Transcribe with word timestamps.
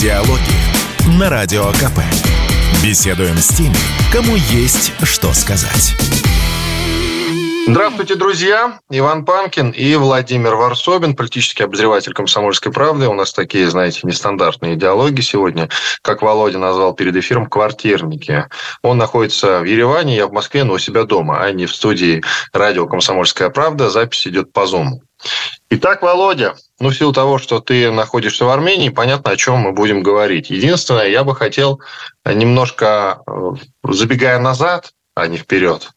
Диалоги 0.00 1.18
на 1.18 1.28
Радио 1.28 1.72
КП. 1.72 1.98
Беседуем 2.84 3.36
с 3.36 3.48
теми, 3.48 3.74
кому 4.12 4.36
есть 4.36 4.92
что 5.02 5.32
сказать. 5.32 5.96
Здравствуйте, 7.66 8.14
друзья! 8.14 8.78
Иван 8.90 9.24
Панкин 9.24 9.70
и 9.70 9.96
Владимир 9.96 10.54
Варсобин, 10.54 11.16
политический 11.16 11.64
обозреватель 11.64 12.14
«Комсомольской 12.14 12.70
правды». 12.70 13.08
У 13.08 13.12
нас 13.12 13.32
такие, 13.32 13.68
знаете, 13.68 14.02
нестандартные 14.04 14.74
идеологии 14.74 15.20
сегодня, 15.20 15.68
как 16.02 16.22
Володя 16.22 16.58
назвал 16.58 16.94
перед 16.94 17.16
эфиром, 17.16 17.46
квартирники. 17.46 18.46
Он 18.82 18.98
находится 18.98 19.58
в 19.58 19.64
Ереване, 19.64 20.14
я 20.14 20.28
в 20.28 20.32
Москве, 20.32 20.62
но 20.62 20.74
у 20.74 20.78
себя 20.78 21.02
дома, 21.02 21.42
а 21.42 21.50
не 21.50 21.66
в 21.66 21.74
студии 21.74 22.22
радио 22.52 22.86
«Комсомольская 22.86 23.50
правда». 23.50 23.90
Запись 23.90 24.28
идет 24.28 24.52
по 24.52 24.60
Zoom. 24.60 25.00
Итак, 25.70 26.02
Володя, 26.02 26.54
ну, 26.80 26.88
в 26.88 26.94
силу 26.94 27.12
того, 27.12 27.38
что 27.38 27.60
ты 27.60 27.90
находишься 27.90 28.44
в 28.44 28.50
Армении, 28.50 28.88
понятно, 28.88 29.32
о 29.32 29.36
чем 29.36 29.58
мы 29.58 29.72
будем 29.72 30.02
говорить. 30.02 30.50
Единственное, 30.50 31.08
я 31.08 31.24
бы 31.24 31.34
хотел 31.34 31.80
немножко, 32.24 33.22
э, 33.26 33.50
забегая 33.84 34.38
назад, 34.38 34.92
а 35.14 35.26
не 35.26 35.36
вперед, 35.36 35.90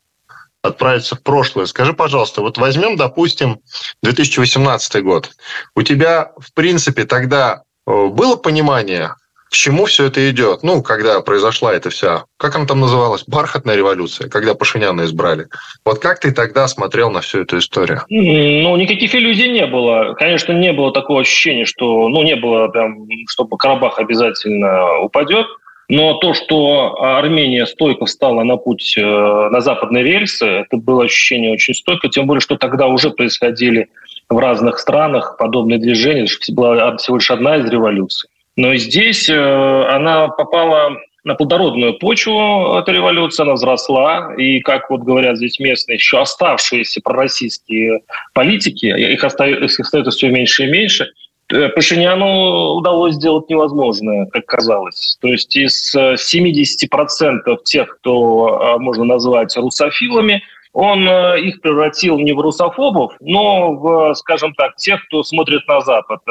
отправиться 0.62 1.16
в 1.16 1.24
прошлое. 1.24 1.68
Скажи, 1.68 1.94
пожалуйста, 1.94 2.42
вот 2.42 2.58
возьмем, 2.58 2.98
допустим, 2.98 3.60
2018 4.04 5.04
год. 5.04 5.32
У 5.76 5.84
тебя, 5.84 6.34
в 6.38 6.54
принципе, 6.54 7.06
тогда 7.06 7.64
э, 7.88 8.08
было 8.08 8.36
понимание, 8.36 9.16
к 9.52 9.54
чему 9.54 9.84
все 9.84 10.06
это 10.06 10.32
идет? 10.32 10.64
Ну, 10.64 10.82
когда 10.82 11.20
произошла 11.20 11.74
эта 11.74 11.90
вся, 11.90 12.24
как 12.38 12.56
она 12.56 12.66
там 12.66 12.80
называлась, 12.80 13.26
бархатная 13.28 13.76
революция, 13.76 14.30
когда 14.30 14.56
Пашиняна 14.56 15.02
избрали. 15.02 15.48
Вот 15.84 16.00
как 16.00 16.22
ты 16.22 16.32
тогда 16.32 16.70
смотрел 16.70 17.12
на 17.12 17.20
всю 17.20 17.42
эту 17.42 17.58
историю? 17.58 18.04
Ну, 18.08 18.78
никаких 18.78 19.14
иллюзий 19.14 19.50
не 19.50 19.68
было. 19.68 20.14
Конечно, 20.14 20.54
не 20.54 20.72
было 20.72 20.94
такого 20.94 21.20
ощущения, 21.20 21.66
что, 21.66 22.08
ну, 22.08 22.24
не 22.24 22.38
было 22.38 22.72
там, 22.72 23.06
чтобы 23.28 23.58
Карабах 23.58 24.00
обязательно 24.00 25.00
упадет. 25.00 25.48
Но 25.90 26.14
то, 26.14 26.34
что 26.34 27.04
Армения 27.04 27.66
стойко 27.66 28.06
встала 28.06 28.44
на 28.44 28.56
путь 28.56 28.96
э, 28.98 29.02
на 29.02 29.60
западные 29.60 30.06
рельсы, 30.06 30.46
это 30.46 30.78
было 30.78 31.04
ощущение 31.04 31.52
очень 31.52 31.74
стойко, 31.74 32.08
тем 32.08 32.26
более, 32.26 32.40
что 32.40 32.56
тогда 32.56 32.88
уже 32.88 33.10
происходили 33.10 33.90
в 34.30 34.38
разных 34.38 34.80
странах 34.80 35.36
подобные 35.38 35.78
движения, 35.80 36.26
была 36.52 36.96
всего 36.96 37.18
лишь 37.18 37.30
одна 37.30 37.58
из 37.58 37.70
революций. 37.70 38.30
Но 38.56 38.76
здесь 38.76 39.30
э, 39.30 39.36
она 39.36 40.28
попала 40.28 40.98
на 41.24 41.36
плодородную 41.36 42.00
почву, 42.00 42.78
эта 42.78 42.92
революция, 42.92 43.44
она 43.44 43.54
взросла, 43.54 44.34
и, 44.38 44.60
как 44.60 44.90
вот 44.90 45.02
говорят 45.02 45.38
здесь 45.38 45.60
местные, 45.60 45.96
еще 45.96 46.20
оставшиеся 46.20 47.00
пророссийские 47.04 48.02
политики, 48.34 48.86
их 48.86 49.24
остается, 49.24 50.10
все 50.12 50.30
меньше 50.30 50.66
и 50.66 50.72
меньше– 50.72 51.12
Э, 51.52 51.70
Пашиняну 51.70 52.76
удалось 52.76 53.16
сделать 53.16 53.50
невозможное, 53.50 54.26
как 54.28 54.46
казалось. 54.46 55.18
То 55.22 55.28
есть 55.28 55.56
из 55.56 55.96
70% 55.96 57.42
э, 57.46 57.56
тех, 57.66 57.98
кто 57.98 58.78
можно 58.80 59.04
назвать 59.04 59.56
русофилами, 59.58 60.44
он 60.74 61.08
их 61.08 61.62
превратил 61.62 62.18
не 62.18 62.34
в 62.34 62.40
русофобов, 62.40 63.14
но 63.20 63.74
в, 63.74 64.14
скажем 64.16 64.54
так, 64.54 64.76
тех, 64.76 65.06
кто 65.06 65.24
смотрит 65.24 65.68
на 65.68 65.82
Запад. 65.82 66.22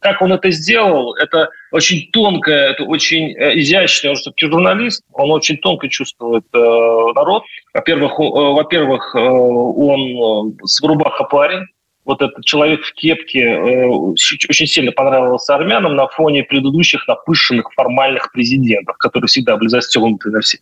Как 0.00 0.22
он 0.22 0.32
это 0.32 0.50
сделал, 0.50 1.14
это 1.14 1.50
очень 1.70 2.10
тонко, 2.12 2.50
это 2.50 2.84
очень 2.84 3.32
изящно. 3.32 4.10
Он 4.10 4.16
все-таки 4.16 4.46
журналист, 4.46 5.04
он 5.12 5.30
очень 5.30 5.58
тонко 5.58 5.88
чувствует 5.88 6.44
народ. 6.52 7.42
Во-первых, 7.74 8.18
во-первых, 8.18 9.14
он 9.14 10.56
с 10.64 10.82
рубаха 10.82 11.24
парень, 11.24 11.66
вот 12.08 12.22
этот 12.22 12.42
человек 12.46 12.84
в 12.84 12.94
кепке 12.94 13.40
э, 13.40 13.84
очень 13.86 14.66
сильно 14.66 14.92
понравился 14.92 15.54
армянам 15.54 15.94
на 15.94 16.08
фоне 16.08 16.42
предыдущих 16.42 17.06
напыщенных 17.06 17.70
формальных 17.76 18.32
президентов, 18.32 18.96
которые 18.96 19.28
всегда 19.28 19.58
были 19.58 19.68
застегнуты 19.68 20.30
на 20.30 20.40
все 20.40 20.56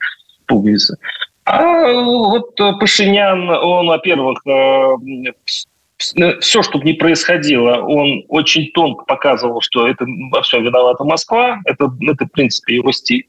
пуговицы. 0.46 0.98
А 1.46 1.92
вот 1.92 2.56
Пашинян, 2.80 3.48
он, 3.48 3.86
во-первых, 3.86 4.40
э, 4.46 4.96
все, 5.96 6.62
что 6.62 6.78
ни 6.80 6.92
происходило, 6.92 7.76
он 7.82 8.24
очень 8.28 8.70
тонко 8.72 9.04
показывал, 9.04 9.60
что 9.60 9.86
это 9.86 10.04
во 10.32 10.42
всем 10.42 10.64
виновата 10.64 11.04
Москва. 11.04 11.60
Это, 11.64 11.88
это 12.08 12.24
в 12.24 12.32
принципе, 12.32 12.74
его 12.74 12.90
стиль. 12.90 13.28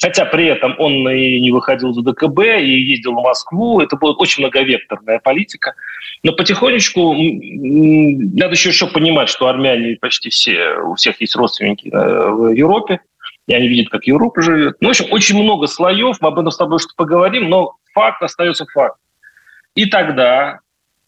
Хотя 0.00 0.26
при 0.26 0.46
этом 0.46 0.74
он 0.78 1.08
и 1.08 1.40
не 1.40 1.52
выходил 1.52 1.94
за 1.94 2.02
ДКБ, 2.02 2.40
и 2.60 2.80
ездил 2.82 3.12
в 3.12 3.22
Москву. 3.22 3.80
Это 3.80 3.96
была 3.96 4.12
очень 4.12 4.42
многовекторная 4.42 5.18
политика. 5.20 5.74
Но 6.22 6.32
потихонечку 6.32 7.14
надо 7.14 8.52
еще, 8.52 8.68
еще 8.68 8.88
понимать, 8.88 9.30
что 9.30 9.46
армяне 9.46 9.96
почти 9.96 10.28
все, 10.28 10.76
у 10.80 10.96
всех 10.96 11.20
есть 11.20 11.36
родственники 11.36 11.88
э, 11.88 12.30
в 12.30 12.52
Европе. 12.52 13.00
И 13.46 13.54
они 13.54 13.68
видят, 13.68 13.90
как 13.90 14.04
Европа 14.04 14.42
живет. 14.42 14.76
Ну, 14.80 14.88
в 14.88 14.90
общем, 14.90 15.06
очень 15.10 15.42
много 15.42 15.66
слоев. 15.66 16.16
Мы 16.20 16.28
об 16.28 16.38
этом 16.38 16.50
с 16.50 16.56
тобой 16.56 16.78
что 16.78 16.90
поговорим, 16.96 17.50
но 17.50 17.74
факт 17.92 18.22
остается 18.22 18.64
факт. 18.72 18.96
И 19.74 19.86
тогда, 19.86 20.60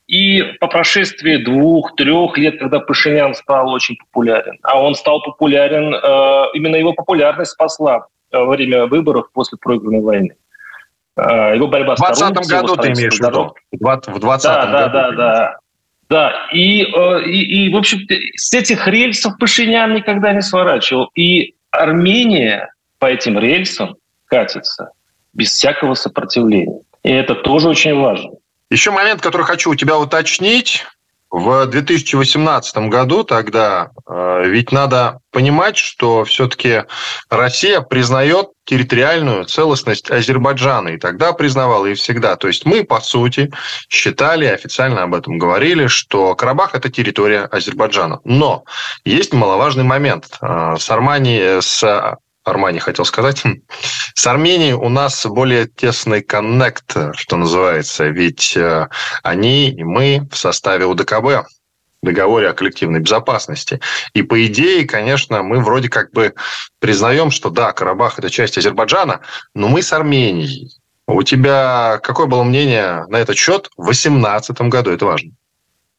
и 0.07 0.43
по 0.61 0.67
прошествии 0.67 1.37
двух-трех 1.37 2.37
лет, 2.37 2.59
когда 2.59 2.81
Пашинян 2.81 3.35
стал 3.35 3.71
очень 3.73 3.97
популярен, 3.97 4.59
а 4.63 4.83
он 4.83 4.95
стал 4.95 5.23
популярен, 5.23 5.95
э, 5.95 6.45
именно 6.55 6.77
его 6.77 6.93
популярность 6.93 7.53
спасла 7.53 8.07
Э, 8.33 8.39
во 8.39 8.57
время 8.57 8.87
выборов 8.87 9.27
после 9.33 9.59
проигранной 9.59 10.01
войны. 10.01 10.37
Э, 11.17 11.55
его 11.55 11.69
борьба 11.69 11.97
с. 11.97 12.01
В 12.01 12.03
2020 12.03 12.51
году 12.51 12.77
ты 12.77 12.89
имеешь 12.89 13.15
в 13.15 13.21
виду? 13.21 13.55
В 13.73 13.79
2020 13.79 14.45
да, 14.45 14.67
году. 14.67 14.73
Да, 14.73 14.89
да, 14.89 15.11
да. 15.13 15.57
Да, 16.09 16.33
и, 16.53 16.83
и, 16.83 17.67
и, 17.67 17.73
в 17.73 17.77
общем 17.77 17.99
с 18.37 18.55
этих 18.55 18.87
рельсов 18.87 19.37
Пашинян 19.41 19.93
никогда 19.93 20.33
не 20.33 20.41
сворачивал. 20.41 21.11
И 21.17 21.57
Армения 21.77 22.73
по 22.99 23.07
этим 23.07 23.39
рельсам 23.39 23.97
катится 24.27 24.91
без 25.33 25.51
всякого 25.51 25.95
сопротивления. 25.95 26.81
И 27.03 27.11
это 27.11 27.35
тоже 27.35 27.69
очень 27.69 27.95
важно. 27.95 28.33
Еще 28.71 28.91
момент, 28.91 29.21
который 29.21 29.45
хочу 29.47 29.71
у 29.71 29.75
тебя 29.75 29.99
уточнить. 29.99 30.85
В 31.39 31.67
2018 31.67 32.89
году 32.89 33.23
тогда 33.23 33.91
э, 34.09 34.45
ведь 34.47 34.73
надо 34.73 35.19
понимать, 35.31 35.77
что 35.77 36.25
все-таки 36.25 36.85
Россия 37.29 37.83
признает 37.83 38.53
территориальную 38.65 39.45
целостность 39.45 40.11
Азербайджана, 40.11 40.89
и 40.89 40.97
тогда 40.97 41.35
признавала 41.35 41.85
и 41.85 41.93
всегда. 41.93 42.37
То 42.37 42.49
есть 42.49 42.65
мы, 42.65 42.85
по 42.85 43.01
сути, 43.01 43.53
считали, 43.91 44.47
официально 44.47 45.03
об 45.03 45.15
этом 45.15 45.37
говорили, 45.37 45.89
что 45.89 46.35
Карабах– 46.35 46.71
это 46.75 46.89
территория 46.89 47.43
Азербайджана. 47.43 48.21
Но 48.25 48.65
есть 49.05 49.35
немаловажный 49.35 49.85
момент. 49.85 50.39
Э, 50.41 50.77
с 50.79 50.89
Арманией, 50.91 51.61
с 51.61 52.17
Армани 52.47 52.79
хотел 52.79 53.05
сказать. 53.05 53.43
С 54.15 54.27
Арменией 54.27 54.73
у 54.73 54.89
нас 54.89 55.27
более 55.27 55.67
тесный 55.67 56.23
коннект, 56.23 56.97
что 57.15 57.37
называется, 57.37 58.05
ведь 58.05 58.57
э, 58.57 58.89
они 59.25 59.71
и 59.71 59.83
мы 59.83 60.29
в 60.31 60.37
составе 60.37 60.87
УДКБ, 60.87 61.49
договоре 62.03 62.49
о 62.49 62.55
коллективной 62.55 63.01
безопасности. 63.01 63.81
И 64.15 64.23
по 64.23 64.47
идее, 64.47 64.87
конечно, 64.87 65.43
мы 65.43 65.61
вроде 65.61 65.89
как 65.89 66.13
бы 66.13 66.35
признаем, 66.79 67.33
что 67.33 67.51
да, 67.51 67.73
Карабах– 67.73 68.19
это 68.19 68.31
часть 68.31 68.57
Азербайджана, 68.57 69.23
но 69.55 69.69
мы 69.69 69.83
с 69.83 69.93
Арменией. 69.93 70.71
У 71.09 71.23
тебя 71.25 71.99
какое 72.03 72.27
было 72.27 72.45
мнение 72.45 73.05
на 73.09 73.17
этот 73.17 73.37
счет 73.37 73.71
в 73.77 73.87
2018 73.87 74.61
году? 74.63 74.91
Это 74.93 75.05
важно. 75.05 75.33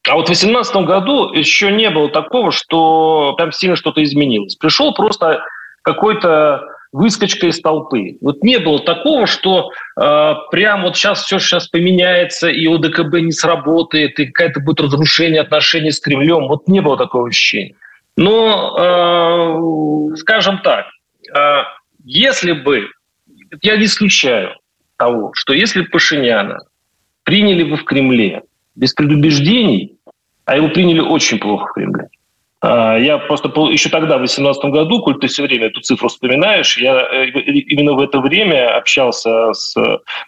А 0.08 0.16
вот 0.16 0.24
в 0.24 0.28
2018 0.28 0.76
году 0.88 1.34
еще 1.34 1.72
не 1.72 1.90
было 1.90 2.10
такого, 2.10 2.54
что 2.54 3.36
там 3.38 3.52
сильно 3.52 3.76
что-то 3.76 4.02
изменилось. 4.02 4.56
Пришел 4.56 4.94
просто 4.94 5.44
какой-то 5.88 6.68
выскочка 6.92 7.48
из 7.48 7.62
толпы. 7.62 8.18
Вот 8.20 8.44
не 8.44 8.60
было 8.60 8.80
такого, 8.80 9.26
что 9.26 9.72
э, 9.96 10.34
прям 10.52 10.84
вот 10.84 10.98
сейчас 10.98 11.24
все 11.24 11.40
сейчас 11.40 11.70
поменяется, 11.70 12.50
и 12.50 12.68
ОДКБ 12.68 13.22
не 13.22 13.32
сработает, 13.32 14.20
и 14.20 14.26
какое-то 14.26 14.60
будет 14.60 14.82
разрушение 14.82 15.42
отношений 15.42 15.92
с 15.92 16.02
Кремлем. 16.02 16.48
Вот 16.48 16.68
не 16.68 16.82
было 16.82 16.98
такого 16.98 17.30
ощущения. 17.30 17.76
Но, 18.18 20.12
э, 20.12 20.16
скажем 20.18 20.60
так, 20.62 20.88
э, 21.34 21.64
если 22.04 22.52
бы, 22.52 22.90
я 23.62 23.78
не 23.78 23.86
исключаю 23.86 24.58
того, 24.98 25.32
что 25.36 25.54
если 25.54 25.84
Пашиняна 25.84 26.60
приняли 27.24 27.64
бы 27.64 27.78
в 27.78 27.86
Кремле 27.86 28.44
без 28.76 28.94
предубеждений, 28.94 29.98
а 30.44 30.58
его 30.58 30.68
приняли 30.68 31.00
очень 31.00 31.40
плохо 31.40 31.68
в 31.68 31.74
Кремле, 31.74 32.10
я 32.64 33.20
просто 33.20 33.50
еще 33.70 33.90
тогда, 33.90 34.16
в 34.16 34.20
2018 34.20 34.66
году, 34.66 35.02
коль 35.02 35.20
ты 35.20 35.28
все 35.28 35.44
время 35.44 35.68
эту 35.68 35.82
цифру 35.82 36.10
вспоминаешь, 36.10 36.78
я 36.78 37.02
э, 37.02 37.28
именно 37.30 37.94
в 37.94 38.00
это 38.00 38.20
время 38.20 38.76
общался 38.76 39.54
с, 39.54 39.76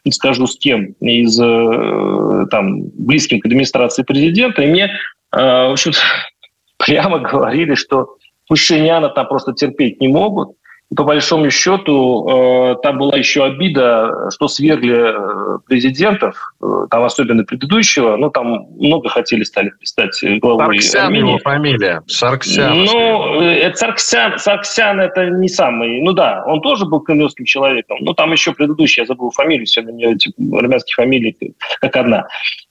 не 0.06 0.12
скажу 0.12 0.46
с 0.46 0.58
кем, 0.58 0.94
из 1.00 1.40
э, 1.42 2.46
там, 2.52 2.84
близким 2.94 3.40
к 3.40 3.46
администрации 3.46 4.04
президента, 4.04 4.62
и 4.62 4.68
мне, 4.68 4.92
а, 5.32 5.70
в 5.70 5.72
общем 5.72 5.92
прямо 6.78 7.20
говорили, 7.20 7.74
что 7.74 8.18
Пашиняна 8.48 9.10
там 9.10 9.28
просто 9.28 9.54
терпеть 9.54 10.00
не 10.00 10.08
могут, 10.08 10.52
по 10.96 11.04
большому 11.04 11.52
счету, 11.52 12.74
э, 12.74 12.76
там 12.82 12.98
была 12.98 13.16
еще 13.16 13.44
обида, 13.44 14.30
что 14.32 14.48
свергли 14.48 14.96
э, 14.98 15.60
президентов, 15.68 16.54
э, 16.62 16.88
там 16.90 17.04
особенно 17.04 17.44
предыдущего, 17.44 18.16
ну, 18.16 18.32
там 18.32 18.68
много 18.76 19.08
хотели 19.08 19.44
стали 19.44 19.72
стать 19.84 20.20
главой 20.40 20.82
Сарксян 20.82 21.06
Армении. 21.06 21.30
его 21.30 21.38
фамилия, 21.40 22.02
Сарксян. 22.08 22.86
Ну, 22.86 23.42
это 23.42 23.78
Сарксян, 23.78 24.40
Сарксян 24.40 25.00
это 25.00 25.28
не 25.30 25.48
самый, 25.48 26.02
ну 26.02 26.14
да, 26.14 26.44
он 26.48 26.60
тоже 26.62 26.86
был 26.86 27.02
кремлевским 27.02 27.46
человеком, 27.46 27.98
но 28.02 28.14
там 28.14 28.32
еще 28.32 28.54
предыдущий, 28.54 29.02
я 29.02 29.06
забыл 29.06 29.30
фамилию, 29.30 29.68
все 29.68 29.82
у 29.82 29.86
меня 29.86 30.12
эти 30.12 30.34
армянские 30.54 30.96
фамилии 30.96 31.36
как 31.82 31.96
одна. 31.96 32.28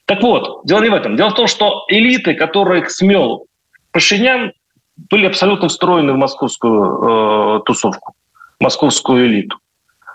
Так 0.07 0.23
вот, 0.23 0.63
дело 0.65 0.83
не 0.83 0.89
в 0.89 0.95
этом. 0.95 1.17
Дело 1.17 1.31
в 1.31 1.35
том, 1.35 1.47
что 1.47 1.85
элиты, 1.89 2.35
которых 2.35 2.91
смел 2.91 3.47
Пашинян, 3.93 4.53
были 5.11 5.27
абсолютно 5.27 5.69
встроены 5.69 6.13
в 6.13 6.17
московскую 6.17 7.59
э, 7.59 7.61
тусовку, 7.65 8.15
московскую 8.61 9.27
элиту. 9.27 9.59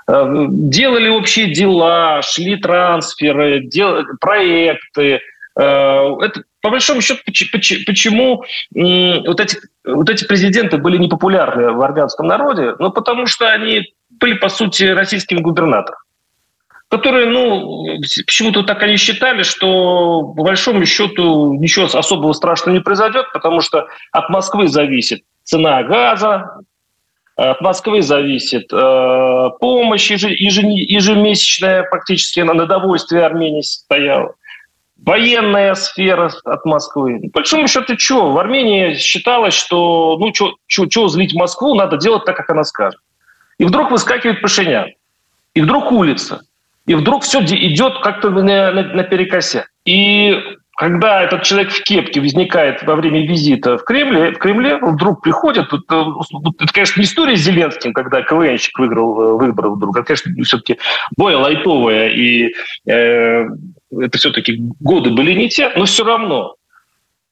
Э, 0.07 0.45
делали 0.49 1.09
общие 1.09 1.53
дела, 1.53 2.21
шли 2.21 2.57
трансферы, 2.57 3.61
дел, 3.61 4.03
проекты. 4.19 5.21
Э, 5.57 6.15
это 6.21 6.43
по 6.61 6.69
большому 6.69 7.01
счету, 7.01 7.19
почему 7.25 8.43
вот 8.73 9.39
эти, 9.39 9.57
вот 9.85 10.09
эти 10.09 10.25
президенты 10.25 10.77
были 10.77 10.97
непопулярны 10.97 11.71
в 11.71 11.81
армянском 11.81 12.27
народе? 12.27 12.75
Ну, 12.79 12.89
потому 12.91 13.25
что 13.25 13.49
они 13.49 13.93
были, 14.09 14.35
по 14.35 14.47
сути, 14.47 14.83
российскими 14.85 15.39
губернаторами 15.39 16.02
которые, 16.93 17.25
ну, 17.25 17.99
почему-то 18.27 18.61
так 18.61 18.83
они 18.83 18.97
считали, 18.97 19.41
что 19.41 20.21
по 20.37 20.43
большому 20.43 20.85
счету 20.85 21.55
ничего 21.55 21.85
особого 21.85 22.33
страшного 22.33 22.75
не 22.75 22.81
произойдет, 22.81 23.25
потому 23.33 23.61
что 23.61 23.87
от 24.11 24.29
Москвы 24.29 24.67
зависит 24.67 25.23
цена 25.43 25.81
газа, 25.81 26.59
от 27.35 27.61
Москвы 27.61 28.03
зависит 28.03 28.71
э, 28.71 29.49
помощь 29.59 30.11
ежемесячная, 30.11 31.81
практически 31.89 32.41
на 32.41 32.67
довольствие 32.67 33.25
Армении 33.25 33.61
стояла. 33.61 34.35
Военная 35.03 35.73
сфера 35.73 36.31
от 36.45 36.63
Москвы. 36.63 37.21
По 37.33 37.39
большому 37.39 37.67
счету, 37.67 37.97
что? 37.97 38.29
В 38.33 38.37
Армении 38.37 38.93
считалось, 38.97 39.55
что 39.55 40.15
ну, 40.19 40.31
что 40.67 41.07
злить 41.07 41.33
Москву, 41.33 41.73
надо 41.73 41.97
делать 41.97 42.25
так, 42.25 42.37
как 42.37 42.51
она 42.51 42.63
скажет. 42.63 42.99
И 43.57 43.65
вдруг 43.65 43.89
выскакивает 43.89 44.43
Пашинян. 44.43 44.91
И 45.55 45.61
вдруг 45.61 45.91
улица– 45.91 46.43
и 46.85 46.95
вдруг 46.95 47.23
все 47.23 47.39
идет 47.43 47.99
как-то 48.01 48.29
на, 48.29 48.71
на, 48.71 48.83
на 48.83 49.03
перекосе. 49.03 49.65
И 49.85 50.37
когда 50.75 51.21
этот 51.21 51.43
человек 51.43 51.71
в 51.71 51.83
кепке 51.83 52.19
возникает 52.19 52.83
во 52.83 52.95
время 52.95 53.25
визита 53.27 53.77
в 53.77 53.83
Кремле, 53.83 54.31
в 54.31 54.39
Кремле 54.39 54.77
вдруг 54.77 55.21
приходит, 55.21 55.71
это, 55.71 56.05
это, 56.59 56.73
конечно, 56.73 56.99
не 56.99 57.05
история 57.05 57.37
с 57.37 57.41
Зеленским, 57.41 57.93
когда 57.93 58.23
КВНщик 58.23 58.77
выиграл 58.79 59.21
э, 59.21 59.33
выборы 59.37 59.69
вдруг, 59.69 59.95
это, 59.95 60.05
конечно, 60.07 60.31
все-таки 60.43 60.79
более 61.15 61.37
лайтовая, 61.37 62.09
и 62.09 62.53
э, 62.87 63.45
это 63.91 64.17
все-таки 64.17 64.61
годы 64.79 65.11
были 65.11 65.33
не 65.33 65.49
те, 65.49 65.71
но 65.75 65.85
все 65.85 66.03
равно. 66.03 66.55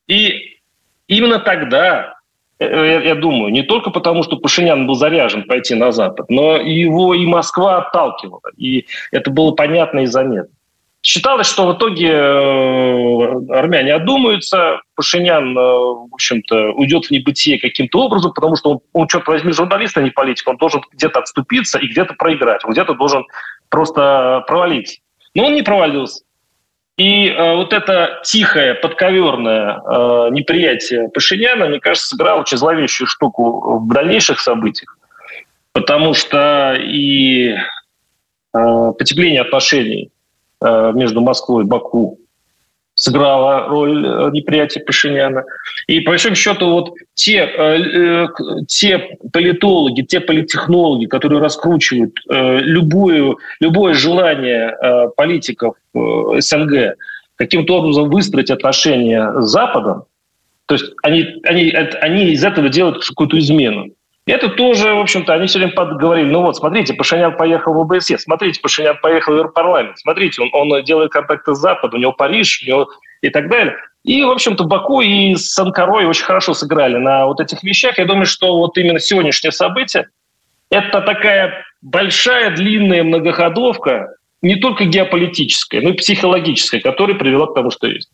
И 0.07 0.59
именно 1.07 1.39
тогда 1.39 2.20
я, 2.65 3.01
я 3.01 3.15
думаю, 3.15 3.51
не 3.51 3.63
только 3.63 3.89
потому, 3.89 4.23
что 4.23 4.37
Пашинян 4.37 4.85
был 4.85 4.95
заряжен 4.95 5.43
пойти 5.43 5.75
на 5.75 5.91
Запад, 5.91 6.29
но 6.29 6.57
его 6.57 7.13
и 7.13 7.25
Москва 7.25 7.79
отталкивала. 7.79 8.41
И 8.57 8.85
это 9.11 9.31
было 9.31 9.51
понятно 9.51 10.01
и 10.01 10.05
заметно. 10.05 10.53
Считалось, 11.03 11.49
что 11.49 11.67
в 11.67 11.75
итоге 11.75 12.09
э, 12.09 13.57
армяне 13.57 13.95
одумаются, 13.95 14.81
Пашинян, 14.93 15.57
э, 15.57 15.61
в 15.61 16.13
общем-то, 16.13 16.73
уйдет 16.73 17.05
в 17.05 17.11
небытие 17.11 17.59
каким-то 17.59 18.03
образом, 18.03 18.33
потому 18.33 18.55
что 18.55 18.71
он, 18.71 18.79
он 18.93 19.07
черт 19.07 19.27
возьми, 19.27 19.51
журналист, 19.51 19.97
а 19.97 20.03
не 20.03 20.11
политик, 20.11 20.47
он 20.47 20.57
должен 20.57 20.83
где-то 20.91 21.19
отступиться 21.19 21.79
и 21.79 21.87
где-то 21.87 22.13
проиграть, 22.13 22.63
он 22.63 22.73
где-то 22.73 22.93
должен 22.93 23.25
просто 23.69 24.43
провалиться. 24.45 24.99
Но 25.33 25.45
он 25.45 25.55
не 25.55 25.63
провалился. 25.63 26.23
И 26.97 27.27
э, 27.27 27.55
вот 27.55 27.73
это 27.73 28.19
тихое, 28.23 28.75
подковерное 28.75 29.77
э, 29.79 30.29
неприятие 30.31 31.09
Пашиняна, 31.09 31.67
мне 31.67 31.79
кажется, 31.79 32.09
сыграло 32.09 32.41
очень 32.41 32.57
зловещую 32.57 33.07
штуку 33.07 33.79
в 33.79 33.93
дальнейших 33.93 34.39
событиях, 34.39 34.97
потому 35.71 36.13
что 36.13 36.75
и 36.77 37.55
э, 38.53 38.91
потепление 38.97 39.41
отношений 39.41 40.11
э, 40.61 40.91
между 40.93 41.21
Москвой 41.21 41.63
и 41.63 41.67
Баку 41.67 42.20
сыграла 43.01 43.67
роль 43.67 44.05
э, 44.05 44.29
неприятия 44.31 44.79
Пашиняна. 44.79 45.43
И, 45.87 46.01
по 46.01 46.11
большому 46.11 46.35
счету, 46.35 46.69
вот 46.69 46.93
те, 47.15 47.37
э, 47.37 47.77
э, 47.77 48.27
те 48.67 49.17
политологи, 49.33 50.01
те 50.03 50.19
политтехнологи, 50.19 51.07
которые 51.07 51.41
раскручивают 51.41 52.13
любую, 52.27 53.39
любое 53.59 53.93
желание 53.93 54.75
политиков 55.17 55.75
СНГ 55.93 56.95
каким-то 57.35 57.79
образом 57.79 58.09
выстроить 58.09 58.51
отношения 58.51 59.41
с 59.41 59.45
Западом, 59.45 60.03
то 60.67 60.75
есть 60.75 60.93
они, 61.03 61.41
они, 61.43 61.71
они 61.71 62.31
из 62.31 62.43
этого 62.43 62.69
делают 62.69 63.03
какую-то 63.05 63.37
измену. 63.39 63.91
Это 64.31 64.47
тоже, 64.47 64.93
в 64.93 64.99
общем-то, 64.99 65.33
они 65.33 65.47
все 65.47 65.59
время 65.59 65.73
говорили, 65.75 66.29
ну 66.29 66.41
вот, 66.41 66.55
смотрите, 66.55 66.93
Пашинян 66.93 67.35
поехал 67.35 67.73
в 67.73 67.81
ОБСЕ, 67.81 68.17
смотрите, 68.17 68.61
Пашинян 68.61 68.97
поехал 69.01 69.33
в 69.33 69.35
Европарламент, 69.35 69.99
смотрите, 69.99 70.41
он, 70.41 70.49
он 70.53 70.83
делает 70.85 71.11
контакты 71.11 71.53
с 71.53 71.57
Западом, 71.57 71.99
у 71.99 72.01
него 72.01 72.13
Париж, 72.13 72.63
у 72.63 72.65
него 72.65 72.89
и 73.21 73.29
так 73.29 73.49
далее. 73.49 73.75
И, 74.05 74.23
в 74.23 74.29
общем-то, 74.29 74.63
Баку 74.63 75.01
и 75.01 75.35
с 75.35 75.59
Анкарой 75.59 76.05
очень 76.05 76.23
хорошо 76.23 76.53
сыграли 76.53 76.95
на 76.95 77.25
вот 77.25 77.41
этих 77.41 77.61
вещах. 77.61 77.97
Я 77.97 78.05
думаю, 78.05 78.25
что 78.25 78.55
вот 78.55 78.77
именно 78.77 79.01
сегодняшнее 79.01 79.51
событие– 79.51 80.07
это 80.69 81.01
такая 81.01 81.65
большая, 81.81 82.55
длинная 82.55 83.03
многоходовка, 83.03 84.15
не 84.41 84.55
только 84.55 84.85
геополитическая, 84.85 85.81
но 85.81 85.89
и 85.89 85.93
психологическая, 85.93 86.79
которая 86.79 87.17
привела 87.17 87.47
к 87.47 87.53
тому, 87.53 87.69
что 87.69 87.87
есть. 87.87 88.09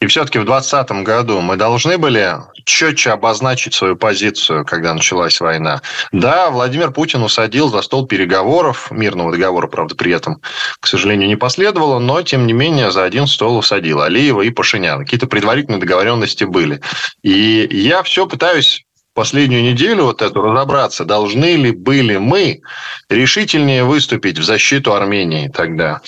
И 0.00 0.06
все-таки 0.06 0.38
в 0.38 0.44
2020 0.44 1.04
году 1.04 1.40
мы 1.40 1.56
должны 1.56 1.96
были 1.96 2.34
четче 2.64 3.10
обозначить 3.10 3.74
свою 3.74 3.96
позицию, 3.96 4.64
когда 4.66 4.92
началась 4.92 5.40
война. 5.40 5.80
Да, 6.12 6.50
Владимир 6.50 6.90
Путин 6.90 7.22
усадил 7.22 7.68
за 7.70 7.80
стол 7.80 8.06
переговоров, 8.06 8.90
мирного 8.90 9.32
договора, 9.32 9.68
правда, 9.68 9.94
при 9.94 10.12
этом, 10.12 10.40
к 10.80 10.86
сожалению, 10.86 11.28
не 11.28 11.36
последовало, 11.36 11.98
но, 11.98 12.20
тем 12.22 12.46
не 12.46 12.52
менее, 12.52 12.90
за 12.90 13.04
один 13.04 13.26
стол 13.26 13.56
усадил 13.56 14.02
Алиева 14.02 14.42
и 14.42 14.50
Пашиняна. 14.50 15.04
Какие-то 15.04 15.28
предварительные 15.28 15.80
договоренности 15.80 16.44
были. 16.44 16.80
И 17.22 17.66
я 17.70 18.02
все 18.02 18.26
пытаюсь 18.26 18.84
последнюю 19.14 19.62
неделю 19.62 20.04
вот 20.04 20.20
эту 20.20 20.42
разобраться, 20.42 21.04
должны 21.04 21.56
ли 21.56 21.72
были 21.72 22.18
мы 22.18 22.60
решительнее 23.08 23.82
выступить 23.82 24.38
в 24.38 24.44
защиту 24.44 24.92
Армении 24.92 25.48
тогда? 25.48 26.02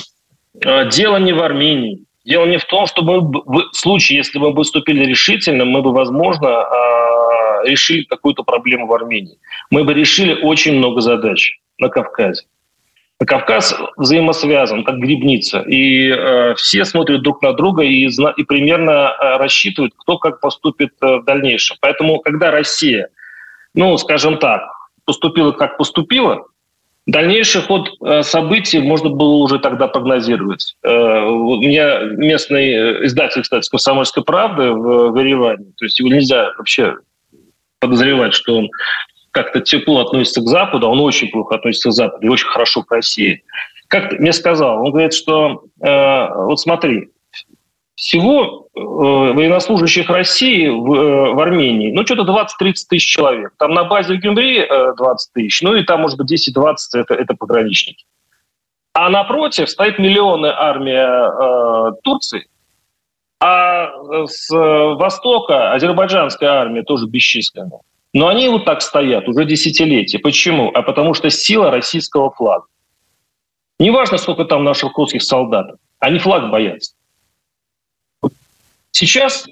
А, 0.64 0.84
дело 0.84 1.16
не 1.16 1.32
в 1.32 1.42
Армении. 1.42 2.04
Дело 2.28 2.44
не 2.44 2.58
в 2.58 2.64
том, 2.66 2.86
что 2.86 3.02
мы 3.02 3.20
в 3.20 3.70
случае, 3.72 4.18
если 4.18 4.38
бы 4.38 4.50
мы 4.50 4.56
выступили 4.56 5.02
решительно, 5.06 5.64
мы 5.64 5.80
бы, 5.80 5.92
возможно, 5.92 6.48
а, 6.48 7.64
решили 7.64 8.04
какую-то 8.04 8.42
проблему 8.42 8.86
в 8.86 8.92
Армении. 8.92 9.38
Мы 9.70 9.82
бы 9.84 9.94
решили 9.94 10.34
очень 10.42 10.76
много 10.76 11.00
задач 11.00 11.58
на 11.78 11.88
Кавказе. 11.88 12.44
Кавказ 13.26 13.74
взаимосвязан, 13.96 14.84
как 14.84 14.98
грибница, 14.98 15.60
и 15.62 16.10
э, 16.10 16.54
все 16.54 16.84
смотрят 16.84 17.22
друг 17.22 17.42
на 17.42 17.52
друга 17.52 17.82
и, 17.82 18.06
и 18.06 18.44
примерно 18.44 18.90
э, 19.10 19.38
рассчитывают, 19.38 19.94
кто 19.96 20.18
как 20.18 20.40
поступит 20.40 20.92
э, 21.00 21.16
в 21.16 21.24
дальнейшем. 21.24 21.78
Поэтому, 21.80 22.20
когда 22.20 22.52
Россия, 22.52 23.08
ну, 23.74 23.96
скажем 23.98 24.38
так, 24.38 24.62
поступила 25.04 25.50
как 25.50 25.78
поступила, 25.78 26.44
Дальнейший 27.08 27.62
ход 27.62 27.88
э, 28.04 28.22
событий 28.22 28.80
можно 28.80 29.08
было 29.08 29.36
уже 29.36 29.58
тогда 29.58 29.88
прогнозировать. 29.88 30.76
Э, 30.82 31.22
у 31.24 31.58
меня 31.58 32.00
местный 32.00 32.70
э, 32.70 33.06
издатель, 33.06 33.40
кстати, 33.40 33.66
«Комсомольской 33.70 34.22
правды» 34.22 34.72
в 34.72 35.18
Ереване, 35.18 35.72
то 35.78 35.86
есть 35.86 35.98
его 35.98 36.10
нельзя 36.10 36.52
вообще 36.58 36.96
подозревать, 37.80 38.34
что 38.34 38.58
он 38.58 38.68
как-то 39.30 39.60
тепло 39.60 40.02
относится 40.02 40.42
к 40.42 40.48
Западу, 40.48 40.86
а 40.86 40.90
он 40.90 41.00
очень 41.00 41.30
плохо 41.30 41.54
относится 41.54 41.88
к 41.88 41.92
Западу 41.92 42.26
и 42.26 42.28
очень 42.28 42.48
хорошо 42.48 42.82
к 42.82 42.92
России. 42.92 43.42
Как 43.88 44.12
мне 44.12 44.34
сказал, 44.34 44.84
он 44.84 44.90
говорит, 44.90 45.14
что 45.14 45.62
вот 45.80 46.60
смотри, 46.60 47.08
всего 47.98 48.68
э, 48.76 48.80
военнослужащих 48.80 50.08
России 50.08 50.68
в, 50.68 50.94
э, 50.94 51.32
в 51.32 51.40
Армении, 51.40 51.90
ну, 51.90 52.06
что-то 52.06 52.22
20-30 52.22 52.74
тысяч 52.88 53.12
человек. 53.12 53.54
Там 53.58 53.74
на 53.74 53.82
базе 53.82 54.14
в 54.14 54.18
Гюмри 54.18 54.60
э, 54.60 54.94
20 54.96 55.32
тысяч, 55.32 55.62
ну, 55.62 55.74
и 55.74 55.82
там, 55.82 56.02
может 56.02 56.16
быть, 56.16 56.32
10-20 56.32 56.76
это, 56.94 57.14
это 57.14 57.34
пограничники. 57.34 58.04
А 58.92 59.10
напротив 59.10 59.68
стоит 59.68 59.98
миллионная 59.98 60.54
армия 60.56 61.08
э, 61.08 61.92
Турции, 62.04 62.46
а 63.40 63.90
с 64.26 64.48
востока 64.48 65.72
азербайджанская 65.72 66.50
армия 66.50 66.84
тоже 66.84 67.06
бесчисленная. 67.06 67.80
Но 68.14 68.28
они 68.28 68.48
вот 68.48 68.64
так 68.64 68.80
стоят 68.80 69.28
уже 69.28 69.44
десятилетия. 69.44 70.20
Почему? 70.20 70.70
А 70.72 70.82
потому 70.82 71.14
что 71.14 71.30
сила 71.30 71.72
российского 71.72 72.30
флага. 72.30 72.66
Неважно, 73.80 74.18
сколько 74.18 74.44
там 74.44 74.62
наших 74.62 74.96
русских 74.96 75.22
солдат, 75.22 75.66
они 75.98 76.20
флаг 76.20 76.50
боятся. 76.50 76.94
Сейчас, 78.98 79.46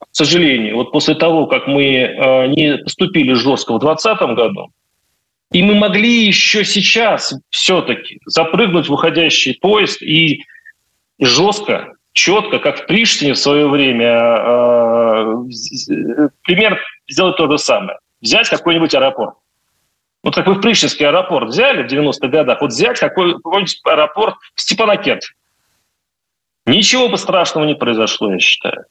к 0.00 0.06
сожалению, 0.10 0.76
вот 0.76 0.90
после 0.90 1.14
того, 1.14 1.46
как 1.48 1.66
мы 1.66 1.84
э, 1.84 2.46
не 2.46 2.78
поступили 2.78 3.34
жестко 3.34 3.74
в 3.74 3.78
2020 3.78 4.34
году, 4.34 4.70
И 5.52 5.62
мы 5.62 5.74
могли 5.74 6.24
еще 6.24 6.64
сейчас 6.64 7.34
все-таки 7.50 8.20
запрыгнуть 8.24 8.88
в 8.88 8.92
уходящий 8.94 9.58
поезд 9.60 10.00
и 10.00 10.44
жестко, 11.20 11.92
четко, 12.14 12.58
как 12.58 12.84
в 12.84 12.86
Приштине 12.86 13.34
в 13.34 13.38
свое 13.38 13.68
время, 13.68 14.12
э, 14.14 15.44
пример 16.42 16.80
сделать 17.06 17.36
то 17.36 17.50
же 17.50 17.58
самое. 17.58 17.98
Взять 18.22 18.48
какой-нибудь 18.48 18.94
аэропорт. 18.94 19.34
Вот 20.22 20.34
как 20.34 20.46
вы 20.46 20.54
в 20.54 20.62
Пришинский 20.62 21.06
аэропорт 21.06 21.50
взяли 21.50 21.86
в 21.86 21.92
90-х 21.92 22.28
годах, 22.28 22.62
вот 22.62 22.70
взять 22.70 22.98
какой, 22.98 23.34
какой-нибудь 23.34 23.78
аэропорт 23.84 24.36
Степанакерт. 24.54 25.22
Ничего 26.66 27.08
бы 27.08 27.16
страшного 27.16 27.64
не 27.64 27.74
произошло, 27.74 28.32
я 28.32 28.38
считаю. 28.40 28.86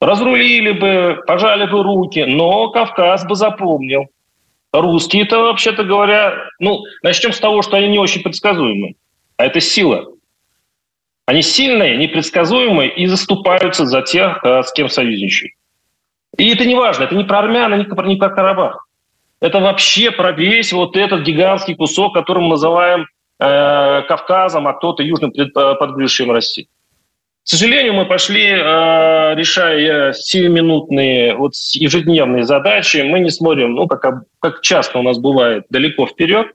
Разрулили 0.00 0.70
бы, 0.70 1.22
пожали 1.26 1.66
бы 1.66 1.82
руки, 1.82 2.24
но 2.24 2.70
Кавказ 2.70 3.26
бы 3.26 3.34
запомнил. 3.34 4.06
Русские-то, 4.72 5.40
вообще-то 5.40 5.82
говоря, 5.82 6.48
ну, 6.60 6.80
начнем 7.02 7.32
с 7.32 7.40
того, 7.40 7.62
что 7.62 7.76
они 7.76 7.88
не 7.88 7.98
очень 7.98 8.22
предсказуемы. 8.22 8.94
А 9.36 9.46
это 9.46 9.60
сила. 9.60 10.06
Они 11.26 11.42
сильные, 11.42 11.96
непредсказуемые 11.96 12.94
и 12.94 13.06
заступаются 13.06 13.84
за 13.84 14.02
тех, 14.02 14.42
э, 14.44 14.62
с 14.62 14.72
кем 14.72 14.88
союзничают. 14.88 15.52
И 16.38 16.48
это 16.48 16.64
не 16.64 16.76
важно, 16.76 17.04
это 17.04 17.16
не 17.16 17.24
про 17.24 17.40
армян, 17.40 17.76
не 17.76 17.84
про, 17.84 18.06
не 18.06 18.16
про 18.16 18.30
Карабах. 18.30 18.86
Это 19.40 19.58
вообще 19.58 20.12
про 20.12 20.32
весь 20.32 20.72
вот 20.72 20.96
этот 20.96 21.22
гигантский 21.22 21.74
кусок, 21.74 22.14
который 22.14 22.42
мы 22.42 22.50
называем 22.50 23.06
э, 23.38 24.02
Кавказом, 24.02 24.68
а 24.68 24.72
кто-то 24.72 25.02
южным 25.02 25.32
подгрышием 25.32 26.30
России. 26.30 26.68
К 27.44 27.48
сожалению, 27.48 27.94
мы 27.94 28.04
пошли, 28.06 28.44
э, 28.44 29.34
решая 29.34 30.12
7-минутные 30.12 31.34
вот 31.34 31.52
ежедневные 31.72 32.44
задачи, 32.44 32.98
мы 32.98 33.20
не 33.20 33.30
смотрим, 33.30 33.74
ну, 33.74 33.86
как, 33.86 34.24
как 34.40 34.60
часто 34.60 34.98
у 34.98 35.02
нас 35.02 35.18
бывает, 35.18 35.64
далеко 35.70 36.06
вперед. 36.06 36.48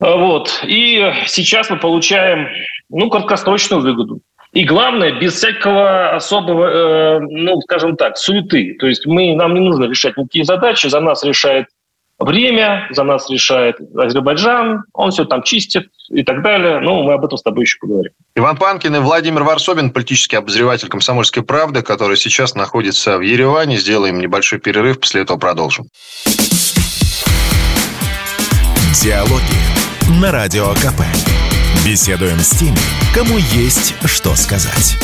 Вот. 0.00 0.62
И 0.64 1.12
сейчас 1.26 1.70
мы 1.70 1.78
получаем 1.78 2.48
ну, 2.88 3.10
краткосрочную 3.10 3.82
выгоду. 3.82 4.20
И 4.52 4.64
главное, 4.64 5.12
без 5.12 5.34
всякого 5.34 6.16
особого, 6.16 6.64
э, 6.64 7.20
ну, 7.20 7.60
скажем 7.60 7.96
так, 7.96 8.16
суеты. 8.16 8.76
То 8.80 8.86
есть 8.86 9.06
мы, 9.06 9.34
нам 9.34 9.54
не 9.54 9.60
нужно 9.60 9.84
решать 9.84 10.16
никакие 10.16 10.44
задачи, 10.44 10.86
за 10.86 11.00
нас 11.00 11.22
решает 11.22 11.66
время, 12.18 12.88
за 12.90 13.04
нас 13.04 13.30
решает 13.30 13.76
Азербайджан, 13.96 14.84
он 14.92 15.10
все 15.10 15.24
там 15.24 15.42
чистит 15.42 15.88
и 16.10 16.22
так 16.22 16.42
далее. 16.42 16.80
Ну, 16.80 17.02
мы 17.02 17.12
об 17.14 17.24
этом 17.24 17.38
с 17.38 17.42
тобой 17.42 17.62
еще 17.62 17.78
поговорим. 17.80 18.12
Иван 18.34 18.56
Панкин 18.56 18.96
и 18.96 18.98
Владимир 18.98 19.42
Варсобин, 19.42 19.90
политический 19.90 20.36
обозреватель 20.36 20.88
«Комсомольской 20.88 21.42
правды», 21.42 21.82
который 21.82 22.16
сейчас 22.16 22.54
находится 22.54 23.18
в 23.18 23.20
Ереване. 23.20 23.76
Сделаем 23.76 24.18
небольшой 24.20 24.58
перерыв, 24.58 25.00
после 25.00 25.22
этого 25.22 25.38
продолжим. 25.38 25.86
Диалоги 29.02 30.20
на 30.20 30.32
Радио 30.32 30.72
КП. 30.74 31.02
Беседуем 31.86 32.38
с 32.38 32.50
теми, 32.50 32.76
кому 33.14 33.38
есть 33.38 33.94
что 34.04 34.34
сказать. 34.34 34.96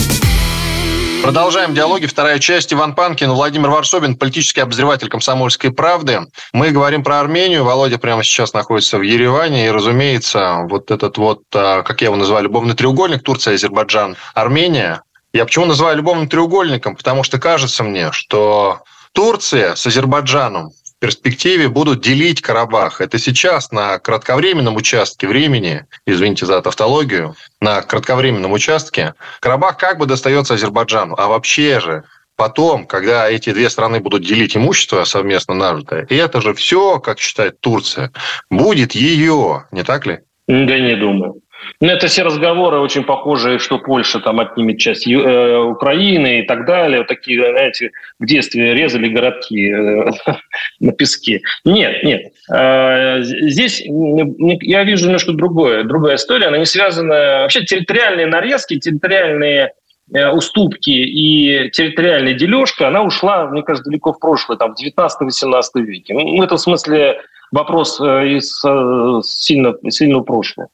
Продолжаем 1.25 1.73
диалоги. 1.73 2.05
Вторая 2.05 2.39
часть. 2.39 2.75
Иван 2.75 2.95
Панкин, 2.95 3.31
Владимир 3.31 3.71
Варсобин, 3.71 4.15
политический 4.15 4.61
обозреватель 4.61 5.09
«Комсомольской 5.09 5.73
правды». 5.73 6.21
Мы 6.53 6.71
говорим 6.71 7.03
про 7.03 7.19
Армению. 7.19 7.65
Володя 7.65 7.97
прямо 7.97 8.23
сейчас 8.23 8.53
находится 8.53 8.99
в 8.99 9.01
Ереване. 9.01 9.67
И, 9.67 9.71
разумеется, 9.71 10.67
вот 10.69 10.91
этот 10.91 11.17
вот, 11.17 11.41
а, 11.55 11.81
как 11.83 12.03
я 12.03 12.09
его 12.09 12.17
называю, 12.17 12.45
любовный 12.45 12.75
треугольник 12.75 13.23
Турция, 13.23 13.55
Азербайджан, 13.55 14.19
Армения. 14.35 15.01
Я 15.33 15.47
почему 15.47 15.65
называю 15.65 15.97
любовным 15.97 16.29
треугольником? 16.29 16.95
Потому 16.95 17.23
что 17.23 17.41
кажется 17.41 17.85
мне, 17.85 18.13
что 18.13 18.83
Турция 19.13 19.77
с 19.77 19.87
Азербайджаном 19.87 20.73
перспективе 21.05 21.69
будут 21.69 22.01
делить 22.01 22.41
Карабах. 22.41 23.03
Это 23.03 23.19
сейчас 23.19 23.71
на 23.71 23.99
кратковременном 23.99 24.75
участке 24.77 25.29
времени, 25.29 25.85
извините 26.07 26.47
за 26.47 26.63
тавтологию, 26.63 27.37
на 27.61 27.83
кратковременном 27.83 28.53
участке 28.53 29.13
Карабах 29.41 29.77
как 29.77 29.99
бы 29.99 30.07
достается 30.07 30.55
Азербайджану. 30.55 31.15
А 31.19 31.27
вообще 31.27 31.79
же 31.79 32.05
потом, 32.37 32.87
когда 32.87 33.29
эти 33.29 33.53
две 33.53 33.69
страны 33.69 34.01
будут 34.01 34.25
делить 34.25 34.57
имущество 34.57 35.05
совместно 35.05 35.53
нажитое, 35.53 36.07
это 36.09 36.41
же 36.41 36.55
все, 36.55 36.99
как 37.01 37.19
считает 37.21 37.61
Турция, 37.61 38.11
будет 38.49 38.93
ее, 38.95 39.67
не 39.73 39.83
так 39.83 40.07
ли? 40.07 40.21
Да 40.49 40.79
не 40.79 40.97
думаю. 40.97 41.35
Ну, 41.81 41.89
это 41.89 42.07
все 42.07 42.23
разговоры 42.23 42.79
очень 42.79 43.05
похожие, 43.05 43.59
что 43.59 43.79
Польша 43.79 44.21
там 44.21 44.41
отнимет 44.41 44.79
часть 44.79 45.07
э, 45.07 45.59
Украины 45.59 46.41
и 46.41 46.43
так 46.43 46.67
далее. 46.67 46.99
Вот 46.99 47.09
такие, 47.09 47.41
знаете, 47.41 47.91
в 48.19 48.27
детстве 48.27 48.75
резали 48.75 49.09
городки 49.09 49.71
э, 49.71 50.11
на 50.81 50.93
песке. 50.93 51.43
Нет, 51.65 52.03
нет. 52.05 52.33
Э, 52.53 53.23
здесь 53.23 53.83
я 53.85 54.85
вижу 54.85 55.07
немножко 55.07 55.33
другое, 55.33 55.85
другая 55.85 56.17
история. 56.17 56.47
Она 56.47 56.59
не 56.59 56.67
связана... 56.67 57.43
Вообще 57.43 57.65
территориальные 57.65 58.27
нарезки, 58.27 58.79
территориальные 58.79 59.73
э, 60.13 60.29
уступки 60.31 60.91
и 60.91 61.71
территориальная 61.71 62.35
дележка, 62.35 62.89
она 62.89 63.03
ушла, 63.03 63.47
мне 63.47 63.63
кажется, 63.63 63.91
далеко 63.91 64.13
в 64.13 64.19
прошлое, 64.19 64.57
там, 64.57 64.75
в 64.75 64.83
19-18 64.83 65.63
веке. 65.83 66.15
Ну, 66.15 66.39
в 66.39 66.43
этом 66.43 66.59
смысле 66.59 67.21
вопрос 67.55 68.01
э, 68.01 68.37
из 68.37 68.63
э, 68.65 69.21
сильно, 69.23 69.75
сильного 69.91 70.23
прошлого. 70.23 70.69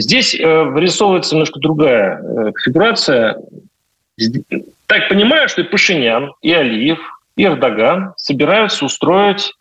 Здесь 0.00 0.34
э, 0.34 0.62
вырисовывается 0.64 1.34
немножко 1.34 1.60
другая 1.60 2.18
э, 2.18 2.52
конфигурация. 2.52 3.36
Так 4.86 5.08
понимаю, 5.08 5.48
что 5.48 5.60
и 5.60 5.64
Пашинян, 5.64 6.32
и 6.42 6.52
Алиев, 6.52 6.98
и 7.36 7.44
Эрдоган 7.44 8.14
собираются 8.16 8.84
устроить 8.84 9.52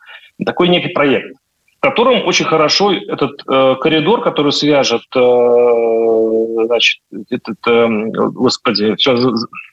такой 0.45 0.69
некий 0.69 0.89
проект, 0.89 1.35
в 1.77 1.81
котором 1.81 2.25
очень 2.25 2.45
хорошо 2.45 2.93
этот 2.93 3.41
э, 3.47 3.75
коридор, 3.81 4.21
который 4.21 4.51
свяжет, 4.51 5.03
э, 5.15 6.65
значит, 6.65 6.99
этот, 7.29 7.57
э, 7.67 7.87
господи, 8.31 8.95
все, 8.95 9.17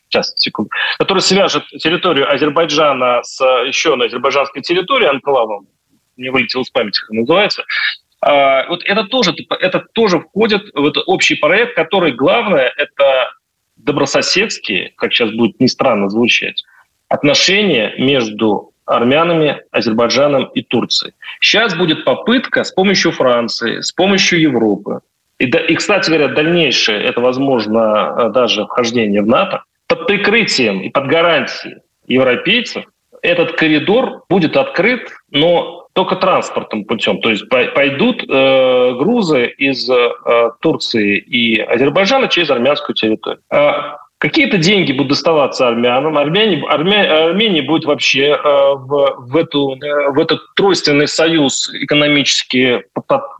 сейчас, 0.09 0.35
секунду, 0.37 0.71
который 0.99 1.21
свяжет 1.21 1.65
территорию 1.79 2.33
Азербайджана 2.33 3.21
с 3.23 3.41
еще 3.67 3.95
на 3.95 4.07
азербайджанской 4.07 4.63
территории, 4.63 5.07
анклавом, 5.07 5.67
не 6.17 6.31
вылетел 6.31 6.63
из 6.63 6.71
памяти, 6.71 7.01
как 7.01 7.11
называется, 7.11 7.65
вот 8.23 8.83
это 8.85 9.05
тоже, 9.05 9.35
это 9.61 9.85
тоже 9.93 10.21
входит 10.21 10.63
в 10.75 10.87
этот 10.87 11.05
общий 11.07 11.37
проект, 11.37 11.77
который 11.77 12.13
главное– 12.13 12.73
это 12.77 13.31
добрососедские, 13.77 14.93
как 14.97 15.13
сейчас 15.13 15.31
будет 15.31 15.61
не 15.61 15.69
странно 15.69 16.09
звучать, 16.09 16.65
отношения 17.09 17.95
между 17.99 18.73
армянами, 18.85 19.63
Азербайджаном 19.71 20.45
и 20.55 20.63
Турцией. 20.63 21.13
Сейчас 21.41 21.77
будет 21.77 22.05
попытка 22.05 22.65
с 22.65 22.73
помощью 22.73 23.13
Франции, 23.13 23.81
с 23.81 23.93
помощью 23.93 24.41
Европы, 24.41 25.01
и, 25.39 25.45
и 25.45 25.75
кстати 25.75 26.09
говоря, 26.09 26.29
дальнейшее, 26.29 27.05
это 27.05 27.21
возможно 27.21 28.31
даже 28.31 28.65
вхождение 28.65 29.23
в 29.23 29.27
НАТО, 29.27 29.65
под 29.87 30.07
прикрытием 30.07 30.81
и 30.81 30.89
под 30.89 31.07
гарантией 31.07 31.77
европейцев 32.07 32.85
этот 33.23 33.53
коридор 33.53 34.25
будет 34.29 34.57
открыт, 34.57 35.11
но 35.31 35.86
только 35.97 36.17
транспортным 36.17 36.85
путем. 36.85 37.23
То 37.23 37.31
есть 37.31 37.49
пойдут 37.49 38.23
э, 38.23 38.93
грузы 38.99 39.47
из 39.47 39.89
э, 39.89 40.51
Турции 40.61 41.17
и 41.17 41.59
Азербайджана 41.59 42.29
через 42.29 42.51
армянскую 42.51 42.95
территорию. 42.95 43.41
А 43.51 43.97
какие-то 44.19 44.59
деньги 44.59 44.93
будут 44.93 45.09
доставаться 45.09 45.67
армянам. 45.67 46.19
Армяне, 46.19 46.63
Армя, 46.69 47.29
Армения 47.29 47.63
будет 47.63 47.87
вообще 47.87 48.27
э, 48.27 48.39
в, 48.43 49.15
в, 49.17 49.37
эту, 49.39 49.75
э, 49.77 50.11
в 50.11 50.21
этот 50.21 50.41
тройственный 50.55 51.09
союз 51.09 51.73
экономически 51.73 52.85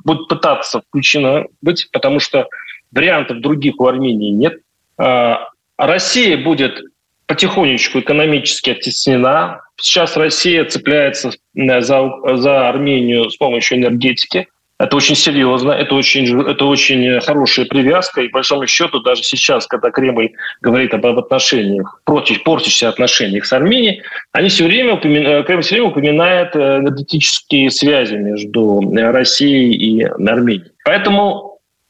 будет 0.03 0.27
пытаться 0.27 0.81
включена 0.89 1.45
быть, 1.61 1.91
потому 1.93 2.21
что 2.21 2.49
вариантов 2.91 3.43
других 3.43 3.79
у 3.81 3.87
Армении 3.87 4.31
нет. 4.31 4.61
А 4.97 5.51
Россия 5.77 6.43
будет 6.43 6.81
потихонечку 7.27 8.01
экономически 8.01 8.71
оттеснена. 8.71 9.61
Сейчас 9.81 10.17
Россия 10.17 10.65
цепляется 10.65 11.33
э, 11.55 11.81
за, 11.81 12.09
за 12.35 12.69
Армению 12.69 13.31
с 13.31 13.37
помощью 13.37 13.79
энергетики. 13.79 14.49
Это 14.79 14.95
очень 14.95 15.17
серьезно, 15.17 15.73
это 15.73 15.95
очень, 15.95 16.39
это 16.47 16.67
очень 16.67 17.19
хорошая 17.21 17.65
привязка. 17.65 18.21
И, 18.21 18.29
по 18.29 18.39
большому 18.39 18.67
счету, 18.67 19.01
даже 19.01 19.23
сейчас, 19.23 19.67
когда 19.67 19.91
Кремль 19.91 20.33
говорит 20.61 20.93
об, 20.93 21.07
отношениях, 21.07 22.03
против 22.05 22.43
портящихся 22.43 22.91
отношениях 22.91 23.47
с 23.47 23.53
Арменией, 23.55 24.03
они 24.33 24.51
все 24.51 24.65
время, 24.65 24.95
упоминают, 24.95 25.45
э, 25.45 25.47
Кремль 25.47 25.63
все 25.63 25.77
время 25.77 25.89
упоминает 25.89 26.55
э, 26.55 26.79
энергетические 26.79 27.71
связи 27.71 28.17
между 28.17 28.83
Россией 28.95 29.73
и 29.73 30.03
Арменией. 30.03 30.73
Поэтому 30.85 31.46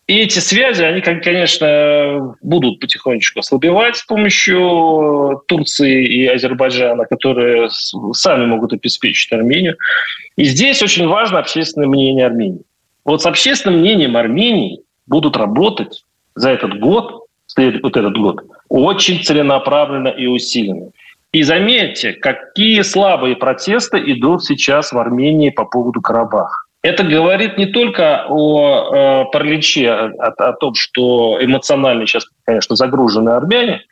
и 0.07 0.21
эти 0.21 0.39
связи, 0.39 0.85
они, 0.85 1.01
конечно, 1.01 2.37
будут 2.41 2.79
потихонечку 2.79 3.41
ослабевать 3.41 3.97
с 3.97 4.05
помощью 4.05 5.43
Турции 5.49 6.07
и 6.07 6.27
Азербайджана, 6.29 7.07
которые 7.07 7.69
сами 8.13 8.47
могут 8.47 8.73
обеспечить 8.73 9.33
Армению. 9.33 9.77
И 10.37 10.45
здесь 10.45 10.81
очень 10.81 11.09
важно 11.09 11.41
общественное 11.41 11.89
мнение 11.89 12.27
Армении. 12.27 12.63
Вот 13.05 13.23
с 13.23 13.27
общественным 13.27 13.81
мнением 13.81 14.17
Армении 14.17 14.81
будут 15.09 15.37
работать 15.37 16.05
за 16.37 16.51
этот 16.51 16.79
год, 16.79 17.25
вот 17.57 17.97
этот 17.97 18.17
год, 18.17 18.45
очень 18.69 19.25
целенаправленно 19.25 20.09
и 20.09 20.27
усиленно. 20.27 20.91
И 21.33 21.43
заметьте, 21.43 22.13
какие 22.13 22.83
слабые 22.83 23.35
протесты 23.35 23.99
идут 24.13 24.45
сейчас 24.45 24.93
в 24.93 24.99
Армении 24.99 25.51
по 25.51 25.65
поводу 25.65 26.01
Карабаха. 26.01 26.66
Это 26.83 27.03
говорит 27.03 27.59
не 27.59 27.67
только 27.67 28.27
о 28.29 29.25
э, 29.25 29.25
параличе, 29.33 29.91
о, 29.91 30.29
о 30.29 30.53
том, 30.53 30.75
что 30.75 31.39
эмоционально 31.41 32.07
сейчас, 32.07 32.27
конечно, 32.45 32.77
загружены 32.77 33.31
армяне, 33.31 33.83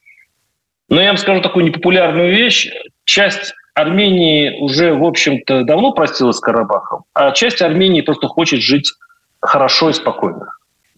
но 0.88 1.00
я 1.00 1.08
вам 1.08 1.16
скажу 1.16 1.40
такую 1.40 1.64
непопулярную 1.64 2.34
вещь. 2.34 2.70
Часть 3.04 3.54
Армении 3.74 4.60
уже, 4.60 4.94
в 4.94 5.04
общем-то, 5.04 5.64
давно 5.64 5.92
простилась 5.92 6.36
с 6.36 6.40
Карабахом, 6.40 7.04
а 7.12 7.32
часть 7.32 7.62
Армении 7.62 8.02
просто 8.02 8.28
хочет 8.28 8.60
жить 8.60 8.92
хорошо 9.40 9.90
и 9.90 9.92
спокойно. 9.92 10.46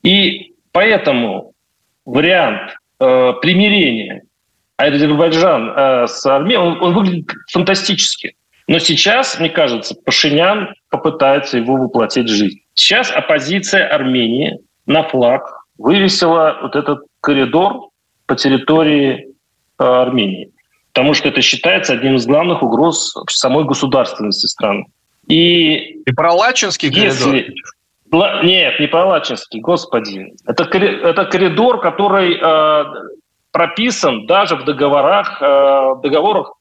И 0.03 0.55
поэтому 0.73 1.53
вариант 2.05 2.77
э, 3.01 3.33
примирения 3.41 4.23
Азербайджан 4.77 5.73
э, 5.75 6.07
с 6.07 6.27
Арменией, 6.27 6.59
он, 6.59 6.83
он 6.83 6.95
выглядит 6.95 7.31
фантастически. 7.51 8.37
Но 8.69 8.79
сейчас, 8.79 9.39
мне 9.39 9.49
кажется, 9.49 9.95
Пашинян 9.95 10.75
попытается 10.91 11.59
его 11.59 11.77
воплотить 11.77 12.29
в 12.29 12.35
жизнь. 12.35 12.61
Сейчас 12.75 13.11
оппозиция 13.11 13.87
Армении 13.87 14.59
на 14.87 15.05
флаг 15.05 15.65
вывесила 15.79 16.59
вот 16.63 16.75
этот 16.75 17.01
коридор 17.21 17.91
по 18.27 18.35
территории 18.35 19.29
э, 19.79 19.85
Армении. 19.85 20.51
Потому 20.93 21.15
что 21.15 21.29
это 21.29 21.43
считается 21.43 21.93
одним 21.93 22.17
из 22.17 22.27
главных 22.27 22.63
угроз 22.63 23.15
самой 23.29 23.65
государственности 23.65 24.47
страны. 24.47 24.87
И, 25.29 26.01
И 26.07 26.13
про 26.13 26.33
Лачинский 26.33 26.91
коридор? 26.91 28.45
Нет, 28.45 28.81
не 28.81 28.87
про 28.87 29.05
Лачинский, 29.07 29.61
господи. 29.61 30.33
Это, 30.47 30.65
это 30.65 31.25
коридор, 31.27 31.81
который 31.81 32.39
э, 32.41 32.85
прописан 33.53 34.27
даже 34.27 34.57
в 34.57 34.65
договорах, 34.65 35.41
э, 35.43 35.95
договорах 36.03 36.53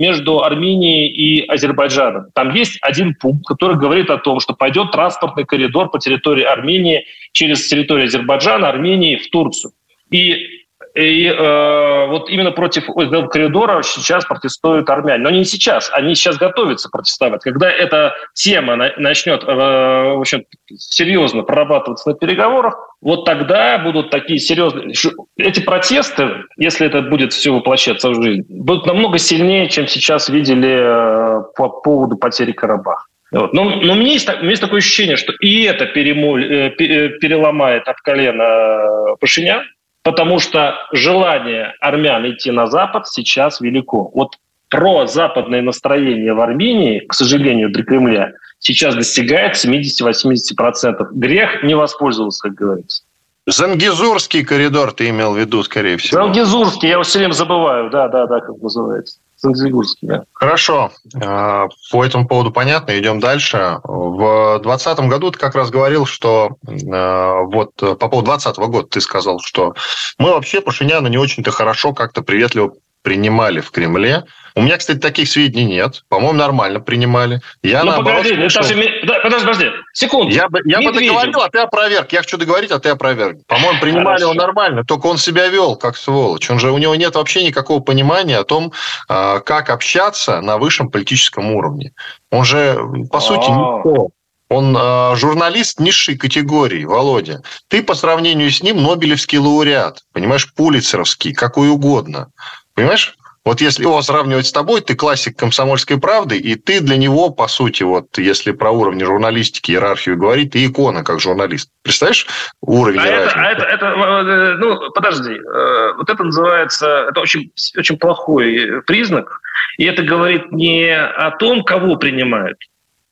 между 0.00 0.42
Арменией 0.42 1.08
и 1.08 1.46
Азербайджаном. 1.46 2.30
Там 2.34 2.52
есть 2.54 2.78
один 2.80 3.14
пункт, 3.14 3.44
который 3.46 3.76
говорит 3.76 4.10
о 4.10 4.16
том, 4.16 4.40
что 4.40 4.54
пойдет 4.54 4.90
транспортный 4.90 5.44
коридор 5.44 5.90
по 5.90 5.98
территории 5.98 6.42
Армении 6.42 7.04
через 7.32 7.68
территорию 7.68 8.06
Азербайджана, 8.06 8.68
Армении 8.68 9.16
в 9.16 9.28
Турцию. 9.30 9.72
И 10.10 10.59
и 10.94 11.26
э, 11.26 12.06
вот 12.08 12.28
именно 12.28 12.50
против 12.50 12.86
коридора 12.86 13.82
сейчас 13.82 14.24
протестуют 14.24 14.90
армяне. 14.90 15.22
Но 15.22 15.30
не 15.30 15.44
сейчас, 15.44 15.90
они 15.92 16.14
сейчас 16.14 16.36
готовятся 16.36 16.88
протестовать. 16.90 17.42
Когда 17.42 17.70
эта 17.70 18.14
тема 18.34 18.76
начнет 18.96 19.42
э, 19.44 19.46
в 19.46 20.20
общем, 20.20 20.44
серьезно 20.76 21.42
прорабатываться 21.42 22.10
на 22.10 22.14
переговорах, 22.16 22.96
вот 23.00 23.24
тогда 23.24 23.78
будут 23.78 24.10
такие 24.10 24.38
серьезные... 24.38 24.92
Эти 25.36 25.60
протесты, 25.60 26.44
если 26.56 26.86
это 26.86 27.02
будет 27.02 27.32
все 27.32 27.52
воплощаться 27.52 28.10
в 28.10 28.22
жизнь, 28.22 28.44
будут 28.48 28.86
намного 28.86 29.18
сильнее, 29.18 29.68
чем 29.68 29.86
сейчас 29.86 30.28
видели 30.28 30.70
э, 30.70 31.42
по 31.56 31.68
поводу 31.68 32.16
потери 32.16 32.52
Карабаха. 32.52 33.06
Вот. 33.32 33.52
Но, 33.52 33.64
но 33.64 33.94
меня 33.94 34.12
есть, 34.12 34.28
меня 34.28 34.50
есть 34.50 34.60
такое 34.62 34.78
ощущение, 34.78 35.16
что 35.16 35.32
и 35.40 35.62
это 35.62 35.86
перемоль, 35.86 36.44
э, 36.52 36.70
переломает 36.70 37.86
от 37.86 38.00
колена 38.00 39.14
Пашинян, 39.20 39.62
потому 40.02 40.38
что 40.38 40.74
желание 40.92 41.74
армян 41.80 42.28
идти 42.30 42.50
на 42.50 42.66
Запад 42.66 43.08
сейчас 43.08 43.60
велико. 43.60 44.10
Вот 44.14 44.36
про 44.68 45.06
западное 45.06 45.62
настроение 45.62 46.32
в 46.32 46.40
Армении, 46.40 47.00
к 47.00 47.12
сожалению, 47.12 47.70
для 47.70 47.84
Кремля, 47.84 48.32
сейчас 48.60 48.94
достигает 48.94 49.56
70-80%. 49.56 51.08
Грех 51.12 51.62
не 51.64 51.74
воспользовался, 51.74 52.48
как 52.48 52.54
говорится. 52.54 53.02
Зангизурский 53.46 54.44
коридор 54.44 54.92
ты 54.92 55.08
имел 55.08 55.34
в 55.34 55.38
виду, 55.38 55.62
скорее 55.62 55.96
всего. 55.96 56.22
Зангизурский, 56.22 56.88
я 56.88 57.02
все 57.02 57.18
время 57.18 57.32
забываю, 57.32 57.90
да, 57.90 58.08
да, 58.08 58.26
да, 58.26 58.40
как 58.40 58.56
называется. 58.58 59.19
Зангизурский, 59.42 60.08
да. 60.08 60.24
Хорошо. 60.32 60.92
А, 61.14 61.68
по 61.90 62.04
этому 62.04 62.28
поводу 62.28 62.50
понятно. 62.50 62.98
Идем 62.98 63.20
дальше. 63.20 63.80
В 63.84 64.60
2020 64.62 65.00
году 65.08 65.30
ты 65.30 65.38
как 65.38 65.54
раз 65.54 65.70
говорил, 65.70 66.06
что 66.06 66.56
а, 66.92 67.42
вот 67.42 67.74
по 67.76 68.08
поводу 68.08 68.26
2020 68.26 68.58
года 68.58 68.88
ты 68.88 69.00
сказал, 69.00 69.40
что 69.40 69.74
мы 70.18 70.30
вообще 70.30 70.60
Пашиняна 70.60 71.08
не 71.08 71.18
очень-то 71.18 71.50
хорошо 71.50 71.94
как-то 71.94 72.22
приветливо 72.22 72.74
принимали 73.02 73.60
в 73.60 73.70
Кремле. 73.70 74.24
У 74.54 74.62
меня, 74.62 74.76
кстати, 74.76 74.98
таких 74.98 75.28
сведений 75.28 75.74
нет. 75.74 76.02
По-моему, 76.08 76.38
нормально 76.38 76.80
принимали. 76.80 77.40
Я 77.62 77.84
ну, 77.84 77.92
наоборот, 77.92 78.22
погоди, 78.22 78.34
слышал... 78.34 78.62
же... 78.62 78.74
подожди, 79.22 79.46
подожди, 79.46 79.66
секунду. 79.92 80.34
Я 80.34 80.48
бы, 80.48 80.60
я 80.64 80.80
бы 80.80 80.92
договорил, 80.92 81.40
а 81.40 81.48
ты 81.48 81.58
опроверг. 81.60 82.12
Я 82.12 82.20
хочу 82.20 82.36
договорить, 82.36 82.70
а 82.70 82.78
ты 82.78 82.90
опроверг. 82.90 83.38
По-моему, 83.46 83.80
принимали 83.80 84.22
его 84.22 84.34
нормально, 84.34 84.84
только 84.84 85.06
он 85.06 85.18
себя 85.18 85.48
вел 85.48 85.76
как 85.76 85.96
сволочь. 85.96 86.50
Он 86.50 86.58
же, 86.58 86.72
у 86.72 86.78
него 86.78 86.94
нет 86.94 87.14
вообще 87.14 87.44
никакого 87.44 87.80
понимания 87.80 88.38
о 88.38 88.44
том, 88.44 88.72
а, 89.08 89.40
как 89.40 89.70
общаться 89.70 90.40
на 90.40 90.58
высшем 90.58 90.90
политическом 90.90 91.52
уровне. 91.52 91.92
Он 92.30 92.44
же, 92.44 92.78
по 93.10 93.20
сути, 93.20 93.46
а. 93.48 93.78
никто. 93.78 94.08
Он 94.50 94.76
э, 94.76 95.14
журналист 95.14 95.78
низшей 95.78 96.18
категории, 96.18 96.84
Володя. 96.84 97.40
Ты 97.68 97.84
по 97.84 97.94
сравнению 97.94 98.50
с 98.50 98.64
ним 98.64 98.82
Нобелевский 98.82 99.38
лауреат, 99.38 100.02
понимаешь, 100.12 100.52
Пулицеровский, 100.52 101.32
какой 101.32 101.68
угодно. 101.68 102.32
Понимаешь? 102.80 103.14
Вот 103.44 103.60
если 103.60 103.82
его 103.82 104.00
сравнивать 104.00 104.46
с 104.46 104.52
тобой, 104.52 104.80
ты 104.80 104.94
классик 104.94 105.36
комсомольской 105.36 106.00
правды, 106.00 106.38
и 106.38 106.54
ты 106.54 106.80
для 106.80 106.96
него, 106.96 107.28
по 107.28 107.46
сути, 107.46 107.82
вот 107.82 108.16
если 108.16 108.52
про 108.52 108.70
уровни 108.70 109.04
журналистики, 109.04 109.72
иерархию 109.72 110.16
говорить, 110.16 110.52
ты 110.52 110.64
икона 110.64 111.04
как 111.04 111.20
журналист. 111.20 111.70
Представляешь 111.82 112.26
уровень 112.62 113.00
а 113.00 113.06
это, 113.06 113.32
а 113.34 113.44
это, 113.50 113.62
это, 113.64 113.86
э, 113.86 114.54
ну, 114.56 114.90
подожди, 114.92 115.32
э, 115.32 115.92
вот 115.96 116.08
это 116.08 116.24
называется, 116.24 117.08
это 117.10 117.20
очень, 117.20 117.50
очень 117.76 117.98
плохой 117.98 118.82
признак, 118.86 119.40
и 119.76 119.84
это 119.84 120.02
говорит 120.02 120.52
не 120.52 120.94
о 120.94 121.30
том, 121.32 121.64
кого 121.64 121.96
принимают, 121.96 122.58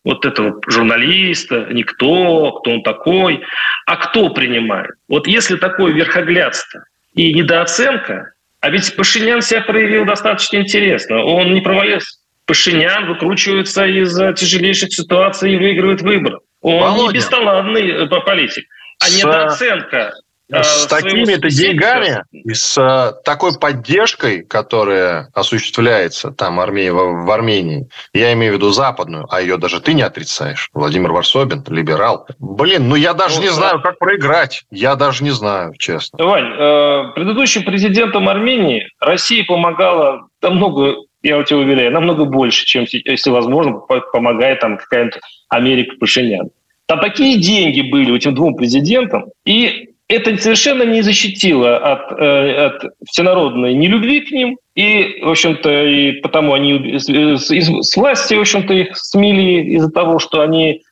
вот 0.04 0.24
этого 0.24 0.60
журналиста, 0.66 1.66
никто, 1.70 2.52
кто 2.52 2.70
он 2.70 2.82
такой, 2.82 3.42
а 3.86 3.96
кто 3.96 4.30
принимает. 4.30 4.92
Вот 5.08 5.26
если 5.26 5.56
такое 5.56 5.92
верхоглядство 5.92 6.84
и 7.14 7.34
недооценка, 7.34 8.32
а 8.60 8.70
ведь 8.70 8.94
Пашинян 8.96 9.40
себя 9.40 9.62
проявил 9.62 10.04
достаточно 10.04 10.56
интересно. 10.56 11.22
Он 11.22 11.52
не 11.52 11.60
провалился. 11.60 12.18
Пашинян 12.46 13.06
выкручивается 13.06 13.86
из 13.86 14.16
тяжелейших 14.38 14.92
ситуаций 14.92 15.54
и 15.54 15.56
выигрывает 15.56 16.02
выбор. 16.02 16.40
Он 16.60 16.80
Володя. 16.80 17.12
не 17.12 17.18
бесталанный 17.18 17.90
э, 17.90 18.20
политик. 18.24 18.64
А 19.00 19.06
с... 19.06 19.16
недооценка 19.16 19.96
э, 19.96 20.12
с 20.50 20.86
такими-то 20.86 21.50
деньгами 21.50 22.22
и 22.32 22.54
с 22.54 22.78
э, 22.78 23.12
такой 23.24 23.58
поддержкой, 23.58 24.42
которая 24.42 25.28
осуществляется 25.34 26.30
там 26.30 26.58
армии, 26.60 26.88
в, 26.88 27.30
Армении, 27.30 27.88
я 28.14 28.32
имею 28.32 28.54
в 28.54 28.56
виду 28.56 28.70
западную, 28.70 29.26
а 29.30 29.40
ее 29.40 29.58
даже 29.58 29.80
ты 29.80 29.92
не 29.92 30.02
отрицаешь, 30.02 30.70
Владимир 30.72 31.12
Варсобин, 31.12 31.62
либерал. 31.68 32.26
Блин, 32.38 32.88
ну 32.88 32.94
я 32.94 33.12
даже 33.12 33.36
ну, 33.36 33.42
не 33.42 33.48
да. 33.48 33.54
знаю, 33.54 33.82
как 33.82 33.98
проиграть. 33.98 34.64
Я 34.70 34.96
даже 34.96 35.22
не 35.22 35.30
знаю, 35.30 35.74
честно. 35.78 36.24
Вань, 36.24 36.52
э, 36.52 37.12
предыдущим 37.14 37.64
президентом 37.64 38.28
Армении 38.28 38.88
Россия 39.00 39.44
помогала 39.44 40.28
намного 40.40 40.96
я 41.22 41.42
тебя 41.42 41.58
уверяю, 41.58 41.92
намного 41.92 42.24
больше, 42.24 42.64
чем, 42.64 42.86
если 42.88 43.30
возможно, 43.30 43.80
помогает 44.12 44.60
там 44.60 44.78
какая-то 44.78 45.18
Америка 45.48 45.96
Пашинян. 45.98 46.50
Там 46.86 47.00
такие 47.00 47.38
деньги 47.38 47.82
были 47.82 48.16
этим 48.16 48.34
двум 48.34 48.54
президентам, 48.54 49.26
и 49.44 49.90
это 50.08 50.36
совершенно 50.38 50.84
не 50.84 51.02
защитило 51.02 51.76
от, 51.76 52.18
э, 52.18 52.66
от 52.66 52.82
всенародной 53.06 53.74
нелюбви 53.74 54.20
к 54.22 54.30
ним, 54.30 54.58
и, 54.74 55.20
в 55.22 55.28
общем-то, 55.28 55.84
и 55.84 56.12
потому 56.20 56.54
они 56.54 56.98
с, 56.98 57.04
с 57.06 57.96
власти, 57.96 58.34
в 58.34 58.40
общем-то, 58.40 58.72
их 58.72 58.96
смели 58.96 59.74
из-за 59.76 59.90
того, 59.90 60.18
что 60.18 60.40
они 60.40 60.82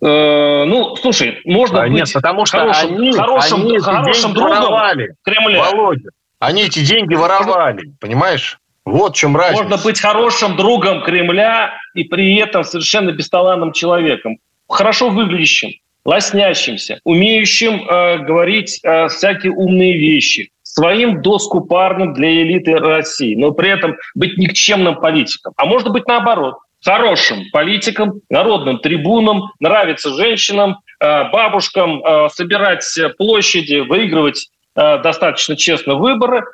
э, 0.00 0.64
ну, 0.64 0.96
слушай, 0.96 1.40
можно 1.44 1.82
а 1.82 1.84
быть 1.84 1.92
нет, 1.92 2.12
потому 2.12 2.46
что 2.46 2.58
хорошим, 2.58 2.96
они, 2.96 3.12
хорошим, 3.12 3.60
они 3.60 3.78
хорошим 3.78 4.34
другом 4.34 4.56
воровали, 4.56 5.14
Кремля. 5.22 5.70
Володя, 5.70 6.10
они 6.40 6.64
эти 6.64 6.84
деньги 6.84 7.14
воровали, 7.14 7.92
понимаешь? 8.00 8.58
Вот 8.84 9.14
в 9.14 9.18
чем 9.18 9.36
разница. 9.36 9.62
Можно 9.62 9.82
быть 9.82 10.00
хорошим 10.00 10.56
другом 10.56 11.04
Кремля 11.04 11.74
и 11.94 12.04
при 12.04 12.36
этом 12.36 12.64
совершенно 12.64 13.12
бесталанным 13.12 13.72
человеком, 13.72 14.36
хорошо 14.68 15.10
выглядящим, 15.10 15.70
лоснящимся, 16.04 17.00
умеющим 17.04 17.88
э, 17.88 18.18
говорить 18.18 18.80
э, 18.82 19.08
всякие 19.08 19.52
умные 19.52 19.96
вещи, 19.98 20.50
своим 20.62 21.22
доску 21.22 21.62
парным 21.62 22.14
для 22.14 22.42
элиты 22.42 22.76
России, 22.76 23.34
но 23.36 23.52
при 23.52 23.70
этом 23.70 23.96
быть 24.14 24.36
никчемным 24.36 24.96
политиком. 24.96 25.54
А 25.56 25.66
может 25.66 25.90
быть 25.90 26.06
наоборот, 26.06 26.56
хорошим 26.84 27.44
политиком, 27.52 28.20
народным 28.28 28.78
трибуном, 28.78 29.52
нравится 29.60 30.12
женщинам, 30.14 30.78
э, 31.00 31.30
бабушкам, 31.30 32.04
э, 32.04 32.28
собирать 32.30 32.84
площади, 33.16 33.80
выигрывать 33.80 34.48
э, 34.76 34.98
достаточно 34.98 35.56
честно 35.56 35.94
выборы, 35.94 36.44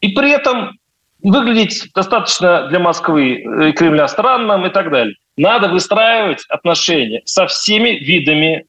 и 0.00 0.08
при 0.08 0.32
этом 0.32 0.78
выглядеть 1.22 1.88
достаточно 1.94 2.68
для 2.68 2.78
Москвы 2.78 3.44
и 3.68 3.72
Кремля 3.72 4.06
странным 4.08 4.66
и 4.66 4.70
так 4.70 4.90
далее. 4.90 5.14
Надо 5.36 5.68
выстраивать 5.68 6.44
отношения 6.48 7.22
со 7.24 7.46
всеми 7.46 7.90
видами 7.90 8.66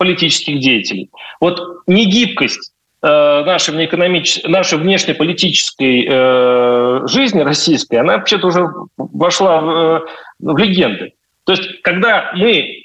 политических 0.00 0.58
деятелей. 0.60 1.10
Вот 1.42 1.60
негибкость 1.86 2.72
э, 3.02 3.06
нашей, 3.06 3.74
внеэкономич... 3.74 4.42
нашей 4.44 4.78
внешнеполитической 4.78 6.06
э, 6.08 7.00
жизни 7.06 7.40
российской, 7.40 7.96
она 7.96 8.16
вообще-то 8.16 8.46
уже 8.46 8.66
вошла 8.96 9.60
в, 9.60 9.68
э, 9.68 10.00
в 10.38 10.56
легенды. 10.56 11.12
То 11.44 11.52
есть, 11.52 11.82
когда 11.82 12.32
мы 12.34 12.84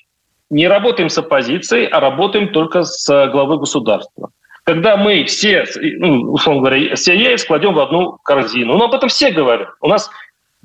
не 0.50 0.68
работаем 0.68 1.08
с 1.08 1.18
оппозицией, 1.18 1.86
а 1.86 2.02
работаем 2.02 2.50
только 2.50 2.84
с 2.84 3.08
главой 3.32 3.60
государства. 3.60 4.32
Когда 4.66 4.98
мы 4.98 5.24
все, 5.24 5.64
ну, 6.00 6.34
условно 6.34 6.64
говоря, 6.64 6.96
все 6.96 7.16
яйца 7.16 7.48
кладем 7.48 7.76
в 7.76 7.80
одну 7.80 8.18
корзину. 8.26 8.78
Но 8.78 8.86
об 8.86 8.94
этом 8.94 9.08
все 9.08 9.32
говорят. 9.32 9.70
У 9.80 9.88
нас 9.88 10.10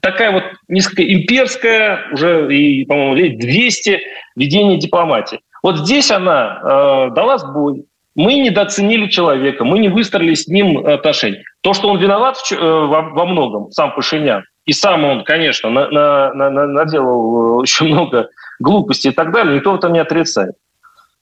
такая 0.03 0.33
вот 0.33 0.43
несколько 0.67 1.05
имперская, 1.05 2.09
уже, 2.13 2.49
по-моему, 2.87 3.15
лет 3.15 3.39
200 3.39 4.01
ведения 4.35 4.79
дипломатии. 4.79 5.39
Вот 5.63 5.79
здесь 5.79 6.11
она 6.11 6.61
э, 6.63 7.15
дала 7.15 7.39
сбой. 7.39 7.85
Мы 8.15 8.35
недооценили 8.35 9.09
человека, 9.09 9.65
мы 9.65 9.79
не 9.79 9.89
выстроили 9.89 10.35
с 10.35 10.49
ним 10.49 10.87
отношения. 10.87 11.45
То, 11.61 11.75
что 11.75 11.89
он 11.89 11.99
виноват 11.99 12.37
в, 12.37 12.53
э, 12.53 12.57
во, 12.57 13.03
во 13.03 13.27
многом, 13.27 13.71
сам 13.71 13.95
Пашинян, 13.95 14.45
и 14.67 14.73
сам 14.73 15.05
он, 15.05 15.25
конечно, 15.25 15.71
на, 15.71 15.89
на, 15.91 16.35
на, 16.35 16.67
наделал 16.67 17.63
еще 17.63 17.85
много 17.85 18.29
глупостей 18.59 19.11
и 19.11 19.13
так 19.13 19.33
далее, 19.33 19.57
никто 19.57 19.75
это 19.75 19.89
не 19.89 19.99
отрицает. 19.99 20.55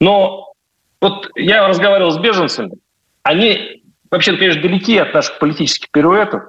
Но 0.01 0.53
вот 1.01 1.31
я 1.37 1.68
разговаривал 1.68 2.11
с 2.11 2.18
беженцами, 2.18 2.72
они 3.22 3.83
вообще, 4.11 4.37
конечно, 4.37 4.62
далеки 4.62 4.96
от 4.98 5.14
наших 5.14 5.38
политических 5.38 5.90
пируэтов, 5.90 6.44